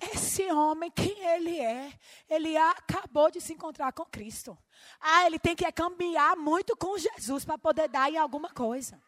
esse 0.00 0.50
homem, 0.50 0.90
quem 0.90 1.24
ele 1.34 1.58
é? 1.58 1.92
Ele 2.28 2.56
acabou 2.56 3.30
de 3.30 3.40
se 3.40 3.52
encontrar 3.52 3.92
com 3.92 4.04
Cristo. 4.04 4.56
Ah, 5.00 5.26
ele 5.26 5.38
tem 5.38 5.54
que 5.54 5.70
caminhar 5.72 6.36
muito 6.36 6.76
com 6.76 6.98
Jesus 6.98 7.44
para 7.44 7.58
poder 7.58 7.88
dar 7.88 8.10
em 8.10 8.16
alguma 8.16 8.50
coisa. 8.50 9.00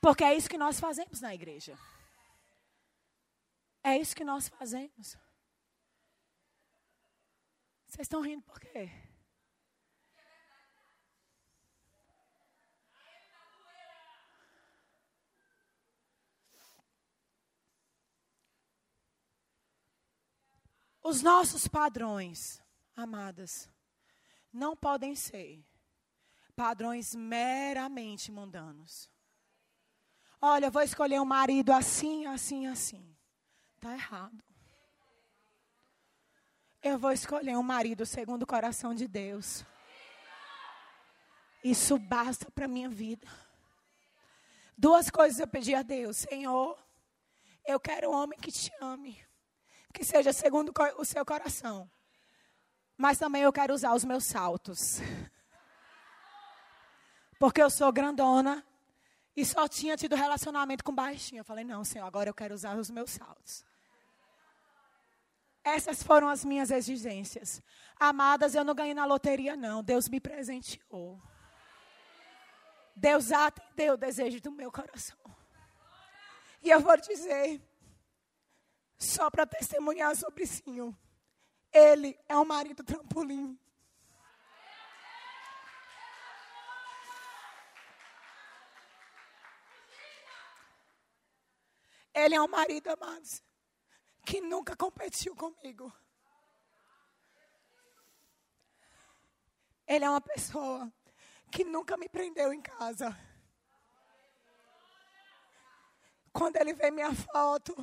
Porque 0.00 0.24
é 0.24 0.34
isso 0.34 0.48
que 0.48 0.56
nós 0.56 0.80
fazemos 0.80 1.20
na 1.20 1.34
igreja. 1.34 1.78
É 3.82 3.96
isso 3.96 4.16
que 4.16 4.24
nós 4.24 4.48
fazemos. 4.48 5.16
Vocês 7.86 8.06
estão 8.06 8.20
rindo 8.20 8.42
por 8.42 8.60
quê? 8.60 8.90
Os 21.02 21.22
nossos 21.22 21.66
padrões, 21.66 22.62
amadas, 22.94 23.68
não 24.52 24.76
podem 24.76 25.16
ser 25.16 25.64
padrões 26.54 27.14
meramente 27.14 28.30
mundanos. 28.30 29.09
Olha, 30.42 30.70
vou 30.70 30.82
escolher 30.82 31.20
um 31.20 31.24
marido 31.24 31.70
assim, 31.70 32.26
assim, 32.26 32.66
assim. 32.66 33.14
Está 33.76 33.92
errado. 33.92 34.42
Eu 36.82 36.98
vou 36.98 37.12
escolher 37.12 37.56
um 37.58 37.62
marido 37.62 38.06
segundo 38.06 38.44
o 38.44 38.46
coração 38.46 38.94
de 38.94 39.06
Deus. 39.06 39.66
Isso 41.62 41.98
basta 41.98 42.50
para 42.50 42.66
minha 42.66 42.88
vida. 42.88 43.28
Duas 44.78 45.10
coisas 45.10 45.38
eu 45.38 45.46
pedi 45.46 45.74
a 45.74 45.82
Deus. 45.82 46.16
Senhor, 46.16 46.78
eu 47.66 47.78
quero 47.78 48.10
um 48.10 48.14
homem 48.14 48.38
que 48.38 48.50
te 48.50 48.72
ame. 48.80 49.22
Que 49.92 50.02
seja 50.02 50.32
segundo 50.32 50.72
o 50.96 51.04
seu 51.04 51.24
coração. 51.26 51.90
Mas 52.96 53.18
também 53.18 53.42
eu 53.42 53.52
quero 53.52 53.74
usar 53.74 53.94
os 53.94 54.06
meus 54.06 54.24
saltos. 54.24 55.00
Porque 57.38 57.62
eu 57.62 57.68
sou 57.68 57.92
grandona 57.92 58.64
e 59.40 59.44
só 59.44 59.66
tinha 59.66 59.96
tido 59.96 60.14
relacionamento 60.14 60.84
com 60.84 60.94
baixinho. 60.94 61.40
Eu 61.40 61.44
falei, 61.44 61.64
não, 61.64 61.82
Senhor, 61.82 62.04
agora 62.04 62.28
eu 62.28 62.34
quero 62.34 62.54
usar 62.54 62.76
os 62.76 62.90
meus 62.90 63.10
saltos. 63.10 63.64
Essas 65.64 66.02
foram 66.02 66.28
as 66.28 66.44
minhas 66.44 66.70
exigências. 66.70 67.62
Amadas, 67.98 68.54
eu 68.54 68.64
não 68.64 68.74
ganhei 68.74 68.92
na 68.92 69.06
loteria, 69.06 69.56
não. 69.56 69.82
Deus 69.82 70.08
me 70.08 70.20
presenteou. 70.20 71.20
Deus 72.94 73.32
atendeu 73.32 73.94
o 73.94 73.96
desejo 73.96 74.40
do 74.42 74.50
meu 74.50 74.70
coração. 74.70 75.16
E 76.62 76.68
eu 76.68 76.80
vou 76.80 76.96
dizer, 76.98 77.62
só 78.98 79.30
para 79.30 79.46
testemunhar 79.46 80.14
sobre 80.16 80.46
Sim, 80.46 80.94
ele 81.72 82.18
é 82.28 82.36
um 82.36 82.44
marido 82.44 82.84
trampolim. 82.84 83.58
Ele 92.20 92.34
é 92.34 92.42
um 92.42 92.48
marido, 92.48 92.88
amados, 92.88 93.42
que 94.24 94.40
nunca 94.40 94.76
competiu 94.76 95.34
comigo. 95.34 95.92
Ele 99.86 100.04
é 100.04 100.10
uma 100.10 100.20
pessoa 100.20 100.92
que 101.50 101.64
nunca 101.64 101.96
me 101.96 102.08
prendeu 102.08 102.52
em 102.52 102.60
casa. 102.60 103.16
Quando 106.32 106.56
ele 106.56 106.72
vê 106.72 106.90
minha 106.90 107.12
foto, 107.14 107.74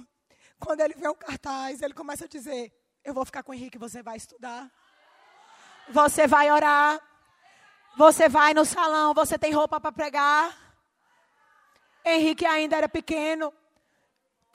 quando 0.60 0.82
ele 0.82 0.94
vê 0.94 1.10
um 1.10 1.16
cartaz, 1.16 1.82
ele 1.82 1.94
começa 1.94 2.26
a 2.26 2.28
dizer: 2.28 2.72
Eu 3.04 3.14
vou 3.14 3.26
ficar 3.26 3.44
com 3.44 3.52
o 3.52 3.56
Henrique, 3.56 3.78
você 3.78 4.02
vai 4.02 4.18
estudar. 4.18 4.72
Você 5.90 6.28
vai 6.28 6.52
orar. 6.52 7.02
Você 7.98 8.30
vai 8.30 8.54
no 8.54 8.64
salão, 8.64 9.14
você 9.14 9.40
tem 9.40 9.52
roupa 9.52 9.82
para 9.82 9.92
pregar. 9.92 10.56
Henrique 12.06 12.46
ainda 12.46 12.78
era 12.78 12.88
pequeno. 12.88 13.52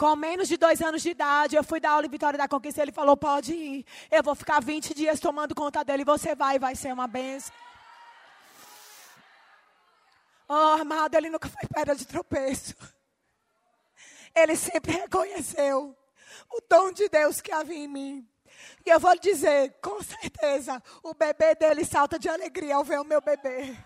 Com 0.03 0.16
menos 0.16 0.48
de 0.48 0.57
dois 0.57 0.82
anos 0.82 1.00
de 1.00 1.11
idade, 1.11 1.55
eu 1.55 1.62
fui 1.62 1.78
dar 1.78 1.92
aula 1.92 2.07
em 2.07 2.11
Vitória 2.11 2.36
da 2.36 2.48
Conquista. 2.48 2.82
Ele 2.82 2.90
falou: 2.90 3.16
pode 3.16 3.55
ir. 3.55 3.86
Eu 4.11 4.20
vou 4.20 4.34
ficar 4.34 4.61
20 4.61 4.92
dias 4.94 5.20
tomando 5.20 5.55
conta 5.55 5.84
dele. 5.84 6.05
Você 6.05 6.34
vai, 6.34 6.59
vai 6.59 6.74
ser 6.74 6.92
uma 6.92 7.07
benção. 7.07 7.55
Oh, 10.48 10.80
amado, 10.80 11.14
ele 11.14 11.30
nunca 11.30 11.48
foi 11.48 11.68
pedra 11.72 11.94
de 11.94 12.05
tropeço. 12.05 12.74
Ele 14.34 14.57
sempre 14.57 14.90
reconheceu 14.90 15.96
o 16.50 16.61
dom 16.68 16.90
de 16.90 17.09
Deus 17.09 17.40
que 17.40 17.53
havia 17.53 17.84
em 17.84 17.86
mim. 17.86 18.28
E 18.84 18.90
eu 18.90 18.98
vou 18.98 19.12
lhe 19.12 19.20
dizer, 19.20 19.78
com 19.80 20.03
certeza, 20.03 20.82
o 21.05 21.14
bebê 21.14 21.55
dele 21.55 21.84
salta 21.84 22.18
de 22.18 22.28
alegria 22.28 22.74
ao 22.74 22.82
ver 22.82 22.98
o 22.98 23.05
meu 23.05 23.20
bebê. 23.20 23.76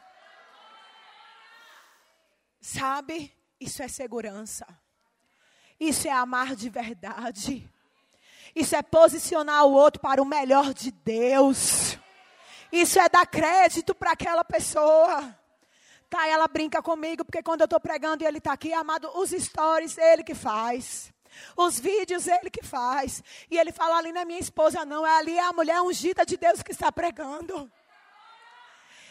Sabe? 2.59 3.37
Isso 3.61 3.83
é 3.83 3.89
segurança. 3.89 4.67
Isso 5.79 6.09
é 6.09 6.11
amar 6.11 6.57
de 6.57 6.69
verdade. 6.69 7.69
Isso 8.55 8.75
é 8.75 8.83
posicionar 8.83 9.67
o 9.67 9.73
outro 9.73 10.01
para 10.01 10.23
o 10.23 10.25
melhor 10.25 10.73
de 10.73 10.91
Deus. 10.91 11.99
Isso 12.73 12.99
é 12.99 13.09
dar 13.09 13.27
crédito 13.27 13.95
para 13.95 14.13
aquela 14.13 14.45
pessoa. 14.45 15.37
Tá, 16.09 16.27
ela 16.27 16.47
brinca 16.47 16.81
comigo, 16.81 17.25
porque 17.25 17.43
quando 17.43 17.63
eu 17.63 17.67
estou 17.67 17.81
pregando 17.81 18.23
e 18.23 18.27
ele 18.27 18.39
está 18.39 18.53
aqui, 18.53 18.73
amado, 18.73 19.11
os 19.15 19.31
stories, 19.31 19.99
ele 19.99 20.23
que 20.23 20.35
faz. 20.35 21.13
Os 21.57 21.79
vídeos, 21.79 22.27
ele 22.27 22.49
que 22.49 22.65
faz. 22.65 23.23
E 23.51 23.59
ele 23.59 23.73
fala 23.73 23.99
ali, 23.99 24.13
não 24.13 24.23
é 24.23 24.25
minha 24.25 24.41
esposa, 24.41 24.85
não. 24.85 25.07
É 25.07 25.19
ali 25.19 25.37
é 25.37 25.43
a 25.43 25.53
mulher 25.53 25.81
ungida 25.83 26.25
de 26.25 26.37
Deus 26.37 26.63
que 26.63 26.73
está 26.73 26.91
pregando. 26.91 27.71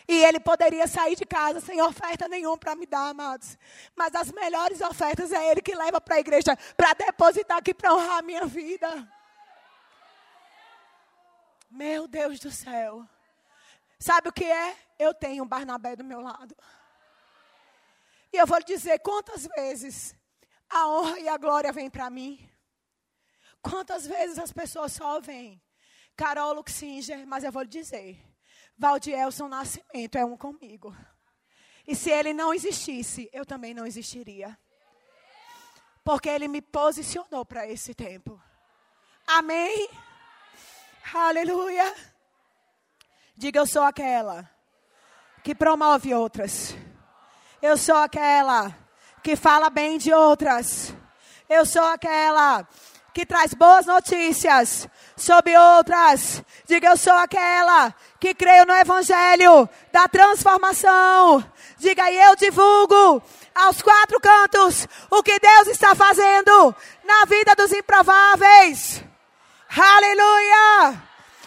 E 0.08 0.24
ele 0.24 0.40
poderia 0.40 0.88
sair 0.88 1.16
de 1.16 1.26
casa 1.26 1.60
sem 1.60 1.82
oferta 1.82 2.28
nenhuma 2.28 2.58
para 2.58 2.76
me 2.76 2.86
dar, 2.86 3.10
amados. 3.10 3.58
Mas 3.96 4.14
as 4.14 4.32
melhores 4.32 4.80
ofertas 4.82 5.32
é 5.32 5.52
ele 5.52 5.62
que 5.62 5.76
leva 5.76 6.00
para 6.00 6.16
a 6.16 6.20
igreja 6.20 6.56
para 6.78 6.94
depositar 6.94 7.58
aqui 7.58 7.74
para 7.74 7.94
honrar 7.94 8.20
a 8.20 8.22
minha 8.22 8.46
vida. 8.46 9.08
Meu 11.70 12.08
Deus 12.08 12.40
do 12.40 12.52
céu. 12.52 13.04
Sabe 13.98 14.30
o 14.30 14.34
que 14.34 14.46
é? 14.46 14.76
Eu 15.00 15.14
tenho 15.14 15.44
um 15.44 15.48
Barnabé 15.48 15.96
do 15.96 16.04
meu 16.04 16.22
lado. 16.22 16.56
E 18.32 18.38
eu 18.38 18.46
vou 18.46 18.58
lhe 18.58 18.66
dizer 18.66 19.00
quantas 19.00 19.48
vezes 19.48 20.16
a 20.70 20.88
honra 20.88 21.20
e 21.20 21.28
a 21.28 21.38
glória 21.38 21.72
vêm 21.72 21.90
para 21.90 22.10
mim. 22.10 22.48
Quantas 23.62 24.06
vezes 24.06 24.38
as 24.38 24.52
pessoas 24.52 24.92
só 24.92 25.20
vêm. 25.20 25.60
Carol 26.16 26.54
Luxinger, 26.54 27.26
mas 27.26 27.44
eu 27.44 27.52
vou 27.52 27.64
lhe 27.64 27.70
dizer. 27.70 28.35
Valdielson 28.78 29.48
Nascimento 29.48 30.18
é 30.18 30.26
um 30.26 30.38
comigo. 30.38 30.96
E 31.88 31.96
se 31.96 32.10
ele 32.10 32.34
não 32.34 32.54
existisse, 32.54 33.30
eu 33.32 33.46
também 33.46 33.74
não 33.74 33.86
existiria. 33.86 34.58
Porque 36.06 36.30
Ele 36.30 36.48
me 36.48 36.62
posicionou 36.62 37.44
para 37.44 37.68
esse 37.68 37.96
tempo. 37.96 38.40
Amém? 39.26 39.90
Aleluia. 41.12 41.96
Diga, 43.36 43.60
eu 43.60 43.66
sou 43.66 43.82
aquela 43.82 44.48
que 45.44 45.56
promove 45.56 46.14
outras. 46.14 46.76
Eu 47.60 47.76
sou 47.76 47.96
aquela 47.96 48.78
que 49.24 49.36
fala 49.36 49.72
bem 49.72 49.98
de 49.98 50.14
outras. 50.14 50.96
Eu 51.50 51.66
sou 51.66 51.84
aquela 51.86 52.68
que 53.12 53.26
traz 53.26 53.56
boas 53.56 53.88
notícias 53.88 54.88
sobre 55.18 55.58
outras. 55.58 56.44
Diga, 56.68 56.90
eu 56.90 56.98
sou 56.98 57.14
aquela 57.14 57.96
que 58.26 58.34
creio 58.34 58.66
no 58.66 58.74
Evangelho 58.74 59.70
da 59.92 60.08
transformação. 60.08 61.46
Diga, 61.78 62.10
e 62.10 62.18
eu 62.18 62.36
divulgo 62.36 63.22
aos 63.54 63.84
quatro 63.84 64.20
cantos 64.20 64.88
o 65.12 65.22
que 65.22 65.40
Deus 65.40 65.68
está 65.68 65.94
fazendo 65.94 66.76
na 67.04 67.26
vida 67.26 67.54
dos 67.56 67.72
improváveis. 67.72 69.04
Aleluia! 69.70 71.04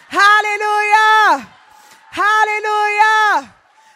Aleluia! 0.09 1.47
Aleluia! 2.15 3.55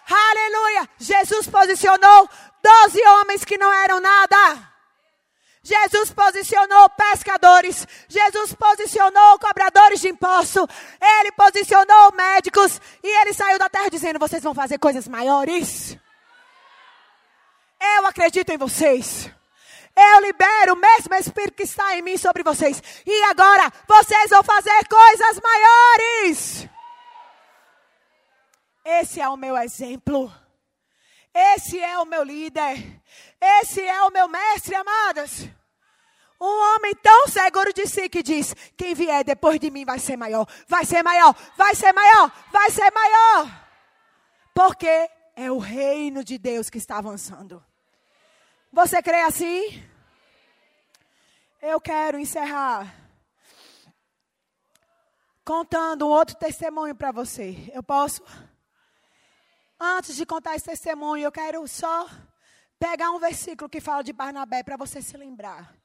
Aleluia! 0.10 0.90
Jesus 1.00 1.48
posicionou 1.48 2.30
doze 2.62 3.02
homens 3.08 3.46
que 3.46 3.58
não 3.58 3.72
eram 3.72 4.02
nada. 4.02 4.73
Jesus 5.64 6.12
posicionou 6.12 6.90
pescadores, 6.90 7.88
Jesus 8.10 8.54
posicionou 8.54 9.40
cobradores 9.40 10.02
de 10.02 10.10
imposto, 10.10 10.68
ele 11.02 11.32
posicionou 11.32 12.12
médicos 12.12 12.82
e 13.02 13.08
ele 13.22 13.34
saiu 13.34 13.58
da 13.58 13.70
terra 13.70 13.90
dizendo: 13.90 14.20
vocês 14.20 14.44
vão 14.44 14.54
fazer 14.54 14.78
coisas 14.78 15.08
maiores. 15.08 15.98
Eu 17.98 18.06
acredito 18.06 18.50
em 18.50 18.58
vocês. 18.58 19.32
Eu 19.96 20.22
libero 20.22 20.74
o 20.74 20.78
mesmo 20.78 21.14
Espírito 21.16 21.56
que 21.56 21.64
está 21.64 21.96
em 21.96 22.02
mim 22.02 22.18
sobre 22.18 22.44
vocês. 22.44 22.82
E 23.06 23.24
agora 23.26 23.72
vocês 23.88 24.32
vão 24.32 24.44
fazer 24.44 24.88
coisas 24.90 25.40
maiores. 25.42 26.68
Esse 28.84 29.22
é 29.22 29.30
o 29.30 29.38
meu 29.38 29.56
exemplo. 29.58 30.43
Esse 31.34 31.80
é 31.80 31.98
o 31.98 32.06
meu 32.06 32.24
líder. 32.24 33.02
Esse 33.42 33.82
é 33.82 34.02
o 34.04 34.12
meu 34.12 34.28
mestre, 34.28 34.76
amadas. 34.76 35.50
Um 36.40 36.76
homem 36.76 36.94
tão 36.96 37.28
seguro 37.28 37.74
de 37.74 37.88
si 37.88 38.10
que 38.10 38.22
diz: 38.22 38.54
quem 38.78 38.94
vier 38.94 39.24
depois 39.24 39.60
de 39.60 39.72
mim 39.72 39.86
vai 39.86 39.98
ser 39.98 40.18
maior, 40.18 40.46
vai 40.68 40.86
ser 40.86 41.02
maior, 41.02 41.34
vai 41.56 41.74
ser 41.74 41.94
maior, 41.94 42.32
vai 42.52 42.70
ser 42.70 42.92
maior. 42.92 43.68
Porque 44.54 45.10
é 45.36 45.52
o 45.52 45.58
reino 45.58 46.24
de 46.24 46.38
Deus 46.38 46.70
que 46.70 46.78
está 46.78 46.98
avançando. 46.98 47.64
Você 48.72 49.02
crê 49.02 49.22
assim? 49.22 49.84
Eu 51.62 51.80
quero 51.80 52.20
encerrar 52.20 52.94
contando 55.46 56.08
um 56.08 56.10
outro 56.10 56.36
testemunho 56.36 56.96
para 56.96 57.12
você. 57.12 57.70
Eu 57.74 57.84
posso? 57.84 58.24
Antes 59.86 60.16
de 60.16 60.26
contar 60.26 60.56
esse 60.56 60.64
testemunho, 60.64 61.26
eu 61.26 61.32
quero 61.32 61.68
só 61.68 62.10
pegar 62.80 63.12
um 63.12 63.20
versículo 63.20 63.70
que 63.70 63.82
fala 63.82 64.02
de 64.02 64.14
Barnabé 64.14 64.64
para 64.64 64.78
você 64.78 65.02
se 65.02 65.18
lembrar. 65.18 65.76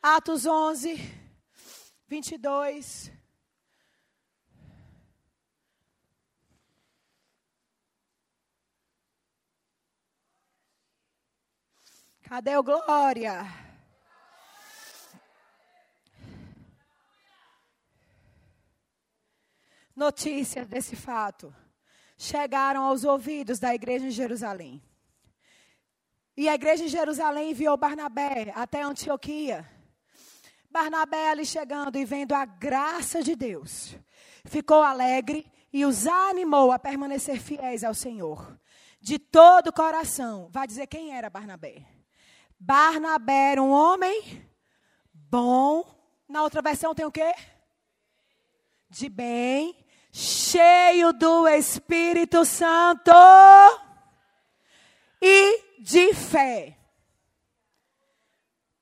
Atos 0.00 0.46
11, 0.46 0.96
22. 2.06 3.10
Cadê 12.22 12.56
o 12.56 12.62
glória? 12.62 13.44
Notícias 19.96 20.68
desse 20.68 20.94
fato 20.94 21.52
chegaram 22.18 22.82
aos 22.82 23.04
ouvidos 23.04 23.60
da 23.60 23.72
igreja 23.72 24.04
em 24.06 24.10
Jerusalém. 24.10 24.82
E 26.36 26.48
a 26.48 26.54
igreja 26.54 26.84
em 26.84 26.88
Jerusalém 26.88 27.52
enviou 27.52 27.76
Barnabé 27.76 28.52
até 28.54 28.82
Antioquia. 28.82 29.66
Barnabé 30.70 31.30
ali 31.30 31.46
chegando 31.46 31.96
e 31.96 32.04
vendo 32.04 32.34
a 32.34 32.44
graça 32.44 33.22
de 33.22 33.34
Deus, 33.34 33.96
ficou 34.44 34.82
alegre 34.82 35.50
e 35.72 35.84
os 35.84 36.06
animou 36.06 36.72
a 36.72 36.78
permanecer 36.78 37.40
fiéis 37.40 37.84
ao 37.84 37.94
Senhor. 37.94 38.58
De 39.00 39.18
todo 39.18 39.68
o 39.68 39.72
coração. 39.72 40.48
Vai 40.50 40.66
dizer 40.66 40.88
quem 40.88 41.16
era 41.16 41.30
Barnabé. 41.30 41.86
Barnabé 42.58 43.52
era 43.52 43.62
um 43.62 43.70
homem 43.70 44.44
bom. 45.12 45.84
Na 46.28 46.42
outra 46.42 46.60
versão 46.60 46.94
tem 46.94 47.06
o 47.06 47.12
quê? 47.12 47.32
De 48.90 49.08
bem, 49.08 49.76
cheio 50.18 51.12
do 51.12 51.46
Espírito 51.46 52.44
Santo 52.44 53.12
e 55.22 55.62
de 55.78 56.12
fé. 56.12 56.76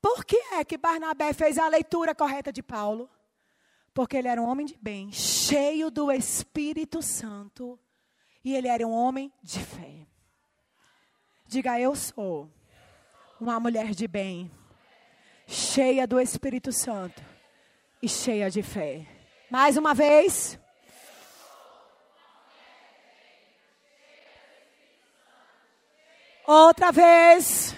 Por 0.00 0.24
que 0.24 0.36
é 0.54 0.64
que 0.64 0.78
Barnabé 0.78 1.34
fez 1.34 1.58
a 1.58 1.68
leitura 1.68 2.14
correta 2.14 2.50
de 2.50 2.62
Paulo? 2.62 3.10
Porque 3.92 4.16
ele 4.16 4.28
era 4.28 4.40
um 4.40 4.48
homem 4.48 4.64
de 4.64 4.78
bem, 4.80 5.12
cheio 5.12 5.90
do 5.90 6.10
Espírito 6.10 7.02
Santo, 7.02 7.78
e 8.42 8.54
ele 8.54 8.68
era 8.68 8.86
um 8.86 8.92
homem 8.92 9.30
de 9.42 9.60
fé. 9.60 10.06
Diga, 11.46 11.78
eu 11.78 11.94
sou 11.94 12.50
uma 13.38 13.60
mulher 13.60 13.90
de 13.90 14.08
bem, 14.08 14.50
cheia 15.46 16.06
do 16.06 16.18
Espírito 16.18 16.72
Santo 16.72 17.22
e 18.00 18.08
cheia 18.08 18.50
de 18.50 18.62
fé. 18.62 19.06
Mais 19.50 19.76
uma 19.76 19.92
vez. 19.92 20.58
Outra 26.46 26.92
vez. 26.92 27.74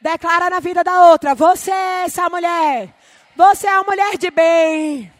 Declara 0.00 0.50
na 0.50 0.58
vida 0.58 0.82
da 0.82 1.10
outra: 1.10 1.34
Você 1.34 1.70
é 1.70 2.04
essa 2.04 2.28
mulher. 2.28 2.92
Você 3.36 3.66
é 3.66 3.74
uma 3.74 3.84
mulher 3.84 4.18
de 4.18 4.30
bem. 4.30 5.12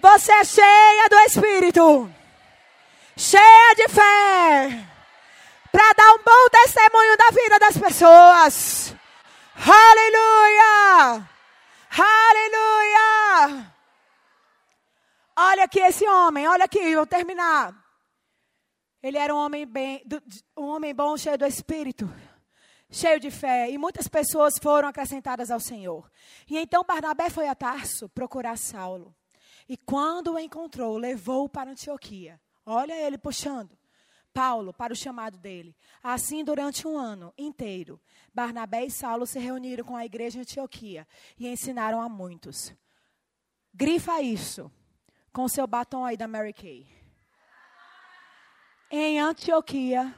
Você 0.00 0.32
é 0.32 0.44
cheia 0.44 1.08
do 1.08 1.18
Espírito. 1.20 2.12
Cheia 3.16 3.74
de 3.74 3.88
fé. 3.88 4.84
Para 5.72 5.92
dar 5.92 6.12
um 6.12 6.18
bom 6.18 6.48
testemunho 6.50 7.16
da 7.16 7.30
vida 7.30 7.58
das 7.58 7.76
pessoas. 7.76 8.94
Aleluia! 9.56 11.28
Aleluia! 11.98 13.72
Olha 15.36 15.57
aqui 15.68 15.80
esse 15.80 16.08
homem, 16.08 16.48
olha 16.48 16.64
aqui, 16.64 16.96
vou 16.96 17.06
terminar. 17.06 17.76
Ele 19.02 19.18
era 19.18 19.34
um 19.34 19.36
homem 19.36 19.66
bem, 19.66 20.02
um 20.56 20.64
homem 20.64 20.94
bom, 20.94 21.14
cheio 21.16 21.36
do 21.36 21.44
espírito, 21.44 22.10
cheio 22.90 23.20
de 23.20 23.30
fé, 23.30 23.70
e 23.70 23.76
muitas 23.76 24.08
pessoas 24.08 24.54
foram 24.60 24.88
acrescentadas 24.88 25.50
ao 25.50 25.60
Senhor. 25.60 26.10
E 26.48 26.56
então 26.56 26.82
Barnabé 26.82 27.28
foi 27.28 27.48
a 27.48 27.54
Tarso 27.54 28.08
procurar 28.08 28.56
Saulo. 28.56 29.14
E 29.68 29.76
quando 29.76 30.32
o 30.32 30.38
encontrou, 30.38 30.96
levou-o 30.96 31.50
para 31.50 31.70
Antioquia. 31.70 32.40
Olha 32.64 32.94
ele 32.94 33.18
puxando. 33.18 33.76
Paulo 34.32 34.72
para 34.72 34.94
o 34.94 34.96
chamado 34.96 35.36
dele. 35.36 35.76
Assim, 36.02 36.42
durante 36.42 36.88
um 36.88 36.96
ano 36.96 37.32
inteiro, 37.36 38.00
Barnabé 38.32 38.86
e 38.86 38.90
Saulo 38.90 39.26
se 39.26 39.38
reuniram 39.38 39.84
com 39.84 39.96
a 39.96 40.06
igreja 40.06 40.38
em 40.38 40.42
Antioquia 40.42 41.06
e 41.38 41.46
ensinaram 41.46 42.00
a 42.00 42.08
muitos. 42.08 42.72
Grifa 43.74 44.22
isso 44.22 44.72
com 45.38 45.46
seu 45.46 45.68
batom 45.68 46.04
aí 46.04 46.16
da 46.16 46.26
Mary 46.26 46.52
Kay. 46.52 46.84
Em 48.90 49.20
Antioquia, 49.20 50.12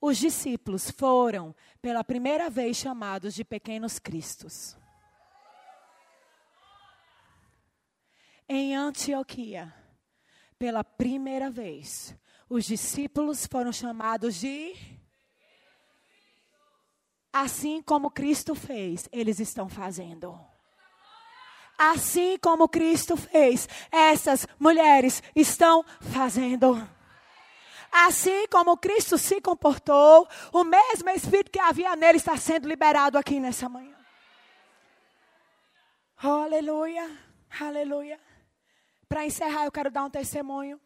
os 0.00 0.18
discípulos 0.18 0.90
foram 0.90 1.54
pela 1.80 2.02
primeira 2.02 2.50
vez 2.50 2.76
chamados 2.76 3.32
de 3.32 3.44
pequenos 3.44 4.00
cristos. 4.00 4.76
Em 8.48 8.74
Antioquia, 8.74 9.72
pela 10.58 10.82
primeira 10.82 11.48
vez, 11.48 12.12
os 12.48 12.64
discípulos 12.64 13.46
foram 13.46 13.72
chamados 13.72 14.34
de 14.34 14.74
assim 17.32 17.80
como 17.80 18.10
Cristo 18.10 18.56
fez, 18.56 19.08
eles 19.12 19.38
estão 19.38 19.68
fazendo. 19.68 20.49
Assim 21.82 22.36
como 22.36 22.68
Cristo 22.68 23.16
fez, 23.16 23.66
essas 23.90 24.46
mulheres 24.58 25.22
estão 25.34 25.82
fazendo. 26.12 26.76
Assim 27.90 28.46
como 28.48 28.76
Cristo 28.76 29.16
se 29.16 29.40
comportou, 29.40 30.28
o 30.52 30.62
mesmo 30.62 31.08
Espírito 31.08 31.50
que 31.50 31.58
havia 31.58 31.96
nele 31.96 32.18
está 32.18 32.36
sendo 32.36 32.68
liberado 32.68 33.16
aqui 33.16 33.40
nessa 33.40 33.66
manhã. 33.66 33.96
Oh, 36.22 36.42
aleluia, 36.42 37.18
aleluia. 37.58 38.20
Para 39.08 39.24
encerrar, 39.24 39.64
eu 39.64 39.72
quero 39.72 39.90
dar 39.90 40.04
um 40.04 40.10
testemunho. 40.10 40.78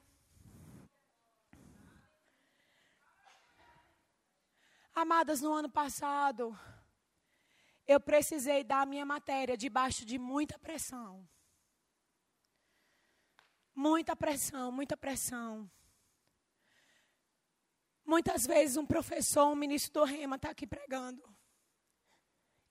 Amadas, 4.95 5.41
no 5.41 5.53
ano 5.53 5.69
passado, 5.69 6.57
eu 7.87 8.01
precisei 8.01 8.65
dar 8.65 8.83
a 8.83 8.87
minha 8.87 9.05
matéria 9.05 9.57
debaixo 9.57 10.05
de 10.05 10.19
muita 10.19 10.59
pressão. 10.59 11.29
Muita 13.75 14.17
pressão, 14.17 14.71
muita 14.73 14.97
pressão. 14.97 15.71
Muitas 18.05 18.47
vezes 18.47 18.77
um 18.77 18.87
professor, 18.87 19.47
um 19.47 19.57
ministro 19.57 20.01
do 20.01 20.05
Rema 20.05 20.37
está 20.37 20.51
aqui 20.51 20.67
pregando. 20.67 21.23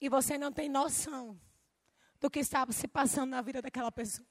E 0.00 0.08
você 0.08 0.36
não 0.36 0.52
tem 0.52 0.68
noção 0.68 1.40
do 2.20 2.30
que 2.30 2.40
estava 2.40 2.72
se 2.72 2.88
passando 2.88 3.30
na 3.30 3.42
vida 3.42 3.60
daquela 3.60 3.92
pessoa. 3.92 4.26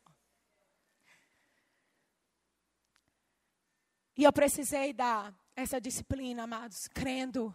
E 4.15 4.23
eu 4.23 4.31
precisei 4.31 4.93
dar 4.93 5.34
essa 5.55 5.79
disciplina, 5.79 6.43
amados, 6.43 6.88
crendo 6.88 7.53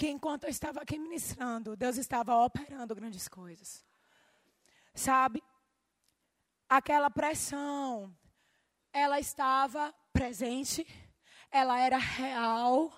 que 0.00 0.08
enquanto 0.08 0.44
eu 0.44 0.50
estava 0.50 0.80
aqui 0.80 0.98
ministrando, 0.98 1.76
Deus 1.76 1.98
estava 1.98 2.34
operando 2.34 2.94
grandes 2.94 3.28
coisas. 3.28 3.84
Sabe? 4.94 5.42
Aquela 6.66 7.10
pressão, 7.10 8.10
ela 8.94 9.20
estava 9.20 9.94
presente, 10.10 10.86
ela 11.50 11.78
era 11.78 11.98
real, 11.98 12.90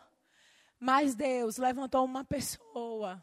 mas 0.79 1.17
Deus 1.17 1.57
levantou 1.57 2.05
uma 2.05 2.25
pessoa 2.25 3.21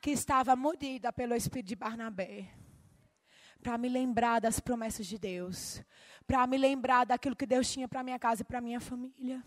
que 0.00 0.12
estava 0.12 0.56
mudida 0.56 1.12
pelo 1.12 1.34
Espírito 1.34 1.68
de 1.68 1.76
Barnabé 1.76 2.50
para 3.62 3.76
me 3.76 3.90
lembrar 3.90 4.40
das 4.40 4.58
promessas 4.58 5.06
de 5.06 5.18
Deus, 5.18 5.84
para 6.26 6.46
me 6.46 6.56
lembrar 6.56 7.04
daquilo 7.04 7.36
que 7.36 7.44
Deus 7.44 7.70
tinha 7.70 7.86
para 7.86 8.02
minha 8.02 8.18
casa 8.18 8.40
e 8.40 8.44
para 8.46 8.58
minha 8.62 8.80
família. 8.80 9.44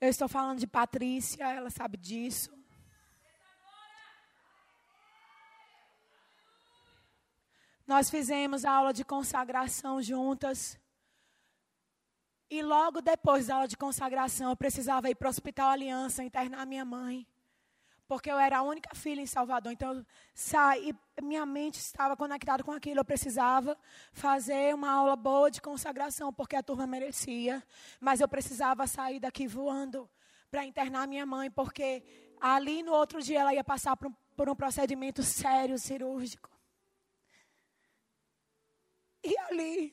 Eu 0.00 0.08
estou 0.08 0.28
falando 0.28 0.58
de 0.58 0.66
Patrícia, 0.66 1.44
ela 1.44 1.70
sabe 1.70 1.96
disso. 1.96 2.54
Nós 7.86 8.10
fizemos 8.10 8.64
a 8.64 8.72
aula 8.72 8.92
de 8.92 9.04
consagração 9.04 10.02
juntas. 10.02 10.78
E 12.50 12.62
logo 12.62 13.00
depois 13.00 13.46
da 13.46 13.54
aula 13.54 13.68
de 13.68 13.76
consagração, 13.76 14.50
eu 14.50 14.56
precisava 14.56 15.08
ir 15.08 15.14
para 15.14 15.26
o 15.26 15.30
Hospital 15.30 15.70
Aliança 15.70 16.22
internar 16.22 16.66
minha 16.66 16.84
mãe 16.84 17.26
porque 18.08 18.30
eu 18.30 18.38
era 18.38 18.58
a 18.58 18.62
única 18.62 18.94
filha 18.94 19.20
em 19.20 19.26
Salvador. 19.26 19.72
Então, 19.72 19.94
eu 19.94 20.06
saí, 20.34 20.94
minha 21.22 21.44
mente 21.44 21.78
estava 21.78 22.16
conectada 22.16 22.62
com 22.62 22.72
aquilo. 22.72 23.00
Eu 23.00 23.04
precisava 23.04 23.76
fazer 24.12 24.74
uma 24.74 24.90
aula 24.90 25.16
boa 25.16 25.50
de 25.50 25.60
consagração, 25.60 26.32
porque 26.32 26.56
a 26.56 26.62
turma 26.62 26.86
merecia. 26.86 27.62
Mas 28.00 28.20
eu 28.20 28.28
precisava 28.28 28.86
sair 28.86 29.18
daqui 29.18 29.46
voando 29.46 30.08
para 30.50 30.64
internar 30.64 31.08
minha 31.08 31.26
mãe, 31.26 31.50
porque 31.50 32.02
ali 32.40 32.82
no 32.82 32.92
outro 32.92 33.20
dia 33.20 33.40
ela 33.40 33.54
ia 33.54 33.64
passar 33.64 33.96
por 33.96 34.08
um, 34.08 34.14
por 34.36 34.48
um 34.48 34.54
procedimento 34.54 35.22
sério, 35.22 35.78
cirúrgico. 35.78 36.50
E 39.24 39.36
ali, 39.40 39.92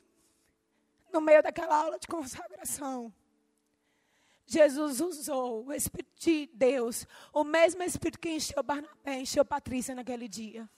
no 1.12 1.20
meio 1.20 1.42
daquela 1.42 1.76
aula 1.76 1.98
de 1.98 2.06
consagração, 2.06 3.12
Jesus 4.46 5.00
usou 5.00 5.66
o 5.66 5.74
Espírito 5.74 6.12
de 6.20 6.50
Deus, 6.54 7.08
o 7.32 7.44
mesmo 7.44 7.82
Espírito 7.84 8.20
que 8.20 8.30
encheu 8.30 8.62
Barnabé, 8.62 9.20
encheu 9.20 9.46
Patrícia 9.46 9.96
naquele 9.96 10.28
dia. 10.28 10.70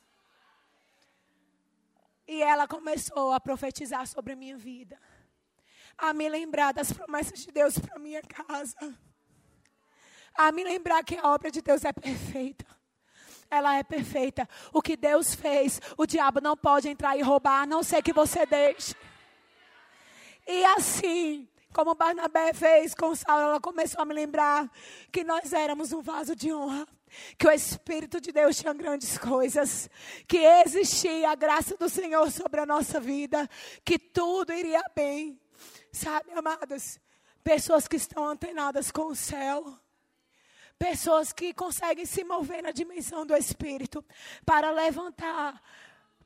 E 2.27 2.41
ela 2.41 2.67
começou 2.67 3.33
a 3.33 3.39
profetizar 3.39 4.07
sobre 4.07 4.33
a 4.33 4.35
minha 4.35 4.57
vida, 4.57 4.99
a 5.97 6.13
me 6.13 6.27
lembrar 6.27 6.73
das 6.73 6.91
promessas 6.91 7.39
de 7.39 7.51
Deus 7.51 7.77
para 7.77 7.99
minha 7.99 8.21
casa, 8.21 8.75
a 10.33 10.51
me 10.51 10.63
lembrar 10.63 11.03
que 11.03 11.17
a 11.17 11.27
obra 11.33 11.49
de 11.49 11.61
Deus 11.61 11.85
é 11.85 11.93
perfeita. 11.93 12.65
Ela 13.49 13.77
é 13.77 13.83
perfeita. 13.83 14.49
O 14.73 14.81
que 14.81 14.97
Deus 14.97 15.35
fez, 15.35 15.79
o 15.95 16.05
diabo 16.05 16.41
não 16.41 16.57
pode 16.57 16.89
entrar 16.89 17.15
e 17.15 17.21
roubar, 17.21 17.61
a 17.61 17.65
não 17.65 17.83
ser 17.83 18.01
que 18.01 18.11
você 18.11 18.45
deixe. 18.45 18.95
E 20.47 20.65
assim, 20.65 21.47
como 21.75 21.93
Barnabé 21.93 22.53
fez 22.53 22.95
com 22.95 23.13
Saulo, 23.13 23.43
ela 23.43 23.59
começou 23.59 24.01
a 24.01 24.05
me 24.05 24.13
lembrar 24.13 24.71
que 25.11 25.25
nós 25.25 25.51
éramos 25.51 25.91
um 25.91 26.01
vaso 26.01 26.33
de 26.33 26.53
honra. 26.53 26.87
Que 27.37 27.47
o 27.47 27.51
Espírito 27.51 28.21
de 28.21 28.31
Deus 28.31 28.55
tinha 28.57 28.73
grandes 28.73 29.17
coisas, 29.17 29.89
que 30.25 30.37
existia 30.37 31.29
a 31.29 31.35
graça 31.35 31.75
do 31.75 31.89
Senhor 31.89 32.31
sobre 32.31 32.61
a 32.61 32.65
nossa 32.65 32.97
vida, 32.99 33.49
que 33.83 33.99
tudo 33.99 34.53
iria 34.53 34.81
bem. 34.95 35.37
Sabe, 35.91 36.31
amadas? 36.31 36.97
Pessoas 37.43 37.89
que 37.89 37.97
estão 37.97 38.25
antenadas 38.25 38.89
com 38.89 39.07
o 39.07 39.15
céu, 39.15 39.77
pessoas 40.79 41.33
que 41.33 41.53
conseguem 41.53 42.05
se 42.05 42.23
mover 42.23 42.63
na 42.63 42.71
dimensão 42.71 43.25
do 43.25 43.35
Espírito 43.35 44.03
para 44.45 44.71
levantar, 44.71 45.61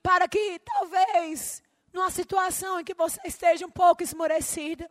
para 0.02 0.28
que 0.28 0.60
talvez 0.60 1.64
numa 1.92 2.12
situação 2.12 2.80
em 2.80 2.84
que 2.84 2.94
você 2.94 3.20
esteja 3.26 3.66
um 3.66 3.72
pouco 3.72 4.04
esmorecida, 4.04 4.90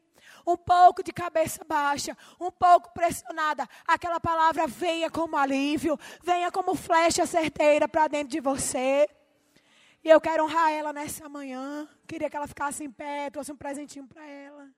um 0.49 0.57
pouco 0.57 1.03
de 1.03 1.13
cabeça 1.13 1.63
baixa, 1.63 2.17
um 2.41 2.51
pouco 2.51 2.91
pressionada, 2.95 3.69
aquela 3.87 4.19
palavra 4.19 4.67
venha 4.67 5.11
como 5.11 5.37
alívio, 5.37 5.99
venha 6.23 6.51
como 6.51 6.75
flecha 6.75 7.27
certeira 7.27 7.87
para 7.87 8.09
dentro 8.09 8.31
de 8.31 8.41
você. 8.41 9.07
E 10.03 10.09
eu 10.09 10.21
quero 10.21 10.45
honrar 10.45 10.71
ela 10.71 10.93
nessa 10.93 11.29
manhã. 11.29 11.87
Queria 12.07 12.31
que 12.31 12.37
ela 12.37 12.47
ficasse 12.47 12.83
em 12.83 12.91
pé, 12.91 13.29
trouxe 13.29 13.53
um 13.53 13.57
presentinho 13.57 14.07
para 14.07 14.27
ela. 14.27 14.71